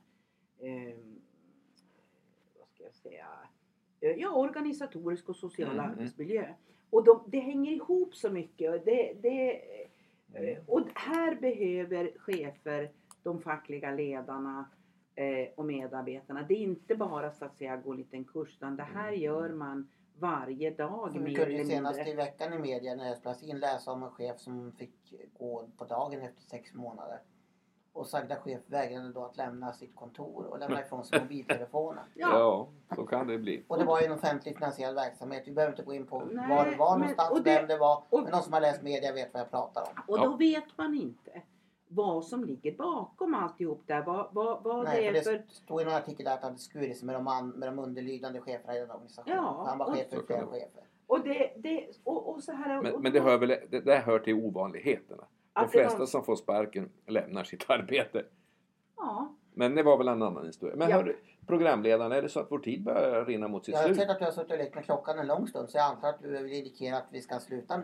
eh, 0.59 0.97
vad 2.59 2.67
ska 2.69 2.83
jag 2.83 2.95
säga, 2.95 3.27
Eh, 4.01 4.11
ja, 4.17 4.29
organisatorisk 4.29 5.29
och 5.29 5.35
social 5.35 5.69
Mm, 5.69 5.79
mm. 5.79 5.91
arbetsmiljö. 5.91 6.53
Och 6.89 7.03
de, 7.03 7.23
det 7.27 7.39
hänger 7.39 7.71
ihop 7.71 8.15
så 8.15 8.29
mycket. 8.29 8.73
Och, 8.73 8.85
det, 8.85 9.13
det, 9.21 9.61
eh, 10.33 10.57
och 10.67 10.81
här 10.95 11.35
behöver 11.35 12.11
chefer, 12.17 12.91
de 13.23 13.41
fackliga 13.41 13.91
ledarna 13.91 14.69
eh, 15.15 15.47
och 15.55 15.65
medarbetarna. 15.65 16.43
Det 16.47 16.53
är 16.53 16.57
inte 16.57 16.95
bara 16.95 17.31
så 17.31 17.45
att 17.45 17.57
säga 17.57 17.77
gå 17.77 17.91
en 17.91 17.97
liten 17.97 18.23
kurs 18.23 18.55
utan 18.57 18.75
det 18.75 18.83
här 18.83 19.11
gör 19.11 19.49
man 19.49 19.87
varje 20.21 20.69
dag 20.71 21.11
Som 21.11 21.23
vi 21.23 21.35
kunde 21.35 21.51
ju 21.53 21.65
senast 21.65 21.97
mindre. 21.97 22.13
i 22.13 22.15
veckan 22.15 22.53
i 22.53 22.57
media 22.59 22.95
när 22.95 23.07
jag 23.07 23.17
spelades 23.17 23.43
in 23.43 23.59
läsa 23.59 23.91
om 23.91 24.03
en 24.03 24.11
chef 24.11 24.39
som 24.39 24.71
fick 24.71 25.13
gå 25.39 25.67
på 25.77 25.85
dagen 25.85 26.21
efter 26.21 26.41
sex 26.41 26.73
månader. 26.73 27.19
Och 27.93 28.07
sagda 28.07 28.35
chef 28.35 28.61
vägrade 28.65 29.11
då 29.11 29.25
att 29.25 29.37
lämna 29.37 29.73
sitt 29.73 29.95
kontor 29.95 30.45
och 30.45 30.59
lämna 30.59 30.81
ifrån 30.81 31.03
sig 31.05 31.19
mobiltelefonen. 31.21 32.03
Ja. 32.15 32.67
så 32.95 33.05
kan 33.05 33.27
det 33.27 33.37
bli. 33.37 33.63
Och 33.67 33.77
det 33.77 33.85
var 33.85 33.99
ju 34.01 34.05
en 34.05 34.11
offentlig 34.11 34.57
finansierad 34.57 34.95
verksamhet. 34.95 35.43
Vi 35.47 35.51
behöver 35.51 35.73
inte 35.73 35.83
gå 35.83 35.93
in 35.93 36.07
på 36.07 36.19
Nej, 36.19 36.49
var 36.49 36.65
det 36.65 36.75
var 36.77 36.91
men- 36.91 36.99
någonstans, 36.99 37.31
och 37.31 37.43
det- 37.43 37.55
vem 37.55 37.67
det 37.67 37.77
var. 37.77 38.03
och- 38.09 38.23
Men 38.23 38.31
de 38.31 38.41
som 38.41 38.53
har 38.53 38.61
läst 38.61 38.81
media 38.81 39.13
vet 39.13 39.33
vad 39.33 39.41
jag 39.41 39.51
pratar 39.51 39.81
om. 39.81 40.03
Och 40.07 40.17
Ja. 40.19 40.23
då 40.25 40.35
vet 40.37 40.77
man 40.77 40.95
inte 40.95 41.41
vad 41.91 42.25
som 42.25 42.43
ligger 42.43 42.71
bakom 42.77 43.33
alltihop 43.33 43.83
där. 43.87 44.01
Vad, 44.05 44.27
vad, 44.33 44.63
vad 44.63 44.83
Nej, 44.83 44.95
för 44.95 45.01
det 45.01 45.07
är 45.07 45.13
det 45.13 45.21
för... 45.21 45.43
stod 45.53 45.81
i 45.81 45.85
någon 45.85 45.93
artikel 45.93 46.25
där 46.25 46.33
att 46.33 46.41
han 46.41 46.51
hade 46.51 46.61
skurit 46.61 46.97
sig 46.97 47.05
med 47.05 47.15
de, 47.15 47.27
an, 47.27 47.49
med 47.49 47.67
de 47.69 47.79
underlydande 47.79 48.39
cheferna 48.41 48.75
i 48.75 48.79
den 48.79 48.91
organisationen. 48.91 49.37
Ja, 49.37 49.63
han 49.67 49.77
var 49.77 49.85
och- 49.87 49.93
chef 49.95 50.09
för 50.09 50.23
flera 50.27 50.41
det 50.41 50.47
chefer. 50.47 50.83
Och 51.07 51.19
det, 51.23 51.51
det, 51.57 51.87
och, 52.03 52.29
och 52.29 52.43
så 52.43 52.51
här, 52.51 52.81
Men, 52.81 52.93
och, 52.93 53.01
men 53.01 53.11
det, 53.13 53.19
hör 53.19 53.37
väl, 53.37 53.49
det 53.69 53.79
där 53.79 53.99
hör 53.99 54.19
till 54.19 54.33
ovanligheterna. 54.33 55.23
De 55.53 55.59
att 55.61 55.71
det 55.71 55.77
flesta 55.77 55.99
var- 55.99 56.05
som 56.05 56.23
får 56.23 56.35
sparken 56.35 56.89
lämnar 57.07 57.43
sitt 57.43 57.69
arbete. 57.69 58.23
Ja, 58.97 59.35
Men 59.53 59.75
det 59.75 59.83
var 59.83 59.97
väl 59.97 60.07
en 60.07 60.21
annan 60.23 60.45
historia. 60.45 60.75
Men 60.75 60.89
Ja. 60.89 60.95
hör, 60.95 61.15
programledaren, 61.47 62.11
är 62.11 62.21
det 62.21 62.29
så 62.29 62.39
att 62.39 62.51
vår 62.51 62.59
tid 62.59 62.83
börjar 62.83 63.25
rinna 63.25 63.47
mot 63.47 63.65
sitt 63.65 63.73
Jag 63.73 63.79
har 63.79 63.85
slut? 63.87 63.97
sett 63.97 64.09
att 64.09 64.19
du 64.19 64.25
har 64.25 64.31
suttit 64.31 64.51
och 64.51 64.57
lekt 64.57 64.75
med 64.75 64.83
klockan 64.85 65.19
en 65.19 65.27
lång 65.27 65.47
stund 65.47 65.69
så 65.69 65.77
jag 65.77 65.85
antar 65.85 66.09
att 66.09 66.21
du 66.21 66.29
vill 66.29 66.53
indikera 66.53 66.97
att 66.97 67.07
vi 67.11 67.21
ska 67.21 67.39
sluta 67.39 67.77
nu. 67.77 67.83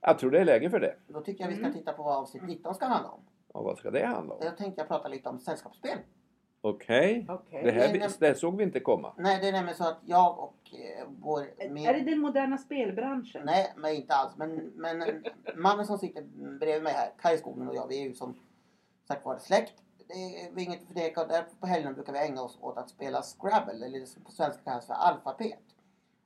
Jag 0.00 0.18
tror 0.18 0.30
det 0.30 0.40
är 0.40 0.44
läge 0.44 0.70
för 0.70 0.80
det. 0.80 0.96
Då 1.08 1.20
tycker 1.20 1.44
jag 1.44 1.48
vi 1.48 1.54
ska 1.56 1.64
Mm. 1.66 1.78
titta 1.78 1.92
på 1.92 2.02
vad 2.02 2.16
avsnitt 2.16 2.42
19 2.42 2.74
ska 2.74 2.86
handla 2.86 3.10
om. 3.10 3.20
Och 3.52 3.64
vad 3.64 3.78
ska 3.78 3.90
det 3.90 4.06
handla 4.06 4.34
om? 4.34 4.40
Jag 4.44 4.56
tänkte 4.56 4.80
jag 4.80 4.88
prata 4.88 5.08
lite 5.08 5.28
om 5.28 5.38
sällskapsspel. 5.38 5.98
Okej. 6.60 7.26
okej. 7.28 7.62
Det, 7.64 7.70
här, 7.70 7.92
nej. 7.98 8.08
det 8.18 8.34
såg 8.34 8.56
vi 8.56 8.64
inte 8.64 8.80
komma. 8.80 9.12
Nej, 9.16 9.38
det 9.40 9.48
är 9.48 9.52
nämligen 9.52 9.76
så 9.76 9.88
att 9.88 9.98
jag 10.04 10.38
och 10.38 10.56
eh, 10.72 11.06
vår... 11.20 11.40
Är 11.58 11.94
det 11.94 12.10
den 12.10 12.18
moderna 12.18 12.58
spelbranschen? 12.58 13.42
Nej, 13.44 13.72
men 13.76 13.94
inte 13.94 14.14
alls. 14.14 14.32
Men, 14.36 14.56
men 14.76 15.24
mannen 15.56 15.86
som 15.86 15.98
sitter 15.98 16.22
bredvid 16.58 16.82
mig 16.82 16.92
här, 16.92 17.10
Kaj 17.22 17.38
Skoglund 17.38 17.68
och 17.70 17.76
jag, 17.76 17.86
vi 17.88 17.98
är 18.00 18.04
ju 18.08 18.14
som 18.14 18.36
sagt 19.08 19.24
var 19.24 19.38
släkt. 19.38 19.72
Det 20.08 20.14
är 20.14 20.58
inget 20.58 20.82
att 20.82 20.88
förneka. 20.88 21.22
och 21.22 21.28
Därför 21.28 21.56
på 21.60 21.66
helgen 21.66 21.94
brukar 21.94 22.12
vi 22.12 22.18
ägna 22.18 22.42
oss 22.42 22.58
åt 22.60 22.78
att 22.78 22.90
spela 22.90 23.22
Scrabble, 23.22 23.86
eller 23.86 24.00
det 24.00 24.06
som 24.06 24.24
på 24.24 24.30
svenska 24.30 24.62
kallas 24.62 24.86
för 24.86 24.94
alfabet. 24.94 25.58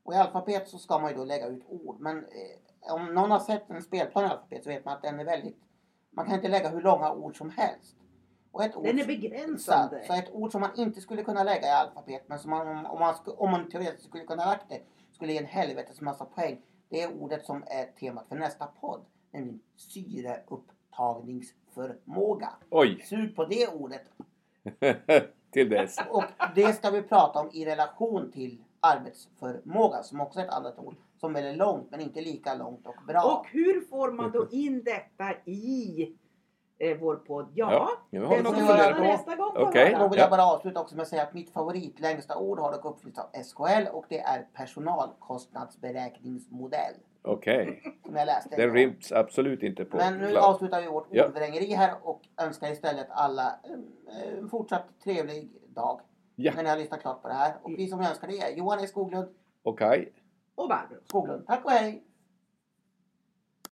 Och 0.03 0.15
i 0.15 0.17
alfabet 0.17 0.69
så 0.69 0.79
ska 0.79 0.99
man 0.99 1.11
ju 1.11 1.17
då 1.17 1.25
lägga 1.25 1.47
ut 1.47 1.65
ord. 1.69 1.97
Men 2.01 2.19
eh, 2.19 2.70
om 2.81 3.15
någon 3.15 3.31
har 3.31 3.41
sett 3.41 3.71
en 3.71 3.83
spelplan 3.83 4.25
i 4.25 4.29
alfabet 4.29 4.65
så 4.65 4.71
vet 4.71 4.85
man 4.85 4.95
att 4.95 5.03
den 5.03 5.21
är 5.21 5.25
väldigt... 5.25 5.57
Man 6.11 6.27
kan 6.27 6.35
inte 6.35 6.49
lägga 6.49 6.69
hur 6.69 6.81
långa 6.81 7.13
ord 7.13 7.39
som 7.39 7.51
helst. 7.51 7.97
Och 8.53 8.65
ett 8.65 8.77
ord 8.77 8.85
Den 8.85 8.99
är 8.99 9.03
så, 9.03 9.07
begränsande. 9.07 10.05
så 10.07 10.13
ett 10.13 10.31
ord 10.33 10.53
som 10.53 10.61
man 10.61 10.71
inte 10.77 11.01
skulle 11.01 11.23
kunna 11.23 11.43
lägga 11.43 11.69
i 11.69 11.71
alfabet 11.71 12.23
men 12.27 12.39
som 12.39 12.51
man, 12.51 12.87
om, 12.87 12.99
man, 12.99 13.15
om 13.27 13.51
man 13.51 13.71
teoretiskt 13.71 14.09
skulle 14.09 14.25
kunna 14.25 14.45
lagt 14.45 14.69
det 14.69 14.81
skulle 15.13 15.33
ge 15.33 15.39
en 15.39 15.47
helvetes 15.47 16.01
massa 16.01 16.25
poäng. 16.25 16.61
Det 16.89 17.03
är 17.03 17.23
ordet 17.23 17.47
som 17.47 17.65
är 17.67 17.85
temat 18.01 18.29
för 18.29 18.37
nästa 18.37 18.67
podd. 18.67 19.01
Nämligen 19.31 19.61
syreupptagningsförmåga. 19.77 22.51
Oj! 22.71 23.01
Sug 23.01 23.37
på 23.37 23.45
det 23.45 23.69
ordet. 23.69 24.03
Till 25.51 25.71
dess. 25.71 25.99
Och 26.11 26.25
det 26.55 26.73
ska 26.73 26.91
vi 26.91 27.03
prata 27.03 27.41
om 27.41 27.51
i 27.53 27.65
relation 27.65 28.33
till 28.33 28.65
arbetsförmåga 28.81 30.03
som 30.03 30.21
också 30.21 30.41
är 30.41 30.45
ett 30.45 30.51
annat 30.51 30.79
ord. 30.79 30.95
Som 31.21 31.37
är 31.37 31.55
långt 31.57 31.91
men 31.91 32.01
inte 32.01 32.21
lika 32.21 32.55
långt 32.55 32.87
och 32.87 32.95
bra. 33.07 33.23
Och 33.41 33.47
hur 33.49 33.81
får 33.81 34.13
man 34.13 34.31
då 34.31 34.47
in 34.51 34.83
detta 34.85 35.33
i 35.45 36.03
eh, 36.79 36.97
vår 36.99 37.17
podd? 37.17 37.47
Ja, 37.55 37.73
Ja, 37.73 37.91
nu 38.11 38.21
har 38.25 38.37
får 38.37 38.49
att 38.51 38.57
vi 38.57 38.61
göra 38.67 38.99
nästa 38.99 39.37
gång. 39.37 39.57
höra. 39.57 39.99
Då 39.99 40.09
vill 40.09 40.19
Ja. 40.19 40.25
jag 40.25 40.31
bara 40.31 40.45
avsluta 40.45 40.81
också 40.81 40.97
med 40.97 41.03
att 41.03 41.09
säga 41.09 41.23
att 41.23 41.35
mitt 41.35 41.51
favoritlängsta 41.51 42.39
ord 42.39 42.59
har 42.59 42.73
dock 42.73 42.85
uppfyllts 42.85 43.19
av 43.19 43.27
SKL 43.45 43.87
och 43.93 44.05
det 44.09 44.21
är 44.21 44.47
personalkostnadsberäkningsmodell. 44.55 46.95
Okej. 47.23 47.83
Läste. 48.13 48.57
Det 48.57 48.67
ryms 48.69 49.13
absolut 49.13 49.63
inte 49.63 49.85
på 49.85 49.97
Men 49.97 50.19
nu 50.19 50.27
cloud. 50.27 50.37
avslutar 50.45 50.81
vi 50.81 50.87
vårt 50.89 51.07
ordvrängeri 51.11 51.73
här 51.75 51.95
och 52.03 52.21
önskar 52.43 52.71
istället 52.73 53.07
alla 53.11 53.53
en 54.39 54.49
fortsatt 54.49 54.85
trevlig 55.05 55.51
dag. 55.69 56.01
Ja. 56.43 56.53
När 56.57 56.63
ni 56.63 56.69
har 56.69 56.77
lyssnat 56.77 57.01
klart 57.01 57.23
på 57.23 57.29
det 57.29 57.35
här. 57.35 57.55
Och 57.63 57.71
vi 57.71 57.89
som 57.89 58.01
önskar 58.01 58.29
det 58.29 58.39
är 58.39 58.57
Johan 58.57 58.81
E 58.81 58.87
Skoglund 58.87 59.29
Okej. 59.63 60.13
och 60.55 60.69
Barbro. 60.69 60.97
Skoglund. 61.05 61.47
Tack 61.47 61.65
och 61.65 61.71
hej! 61.71 62.05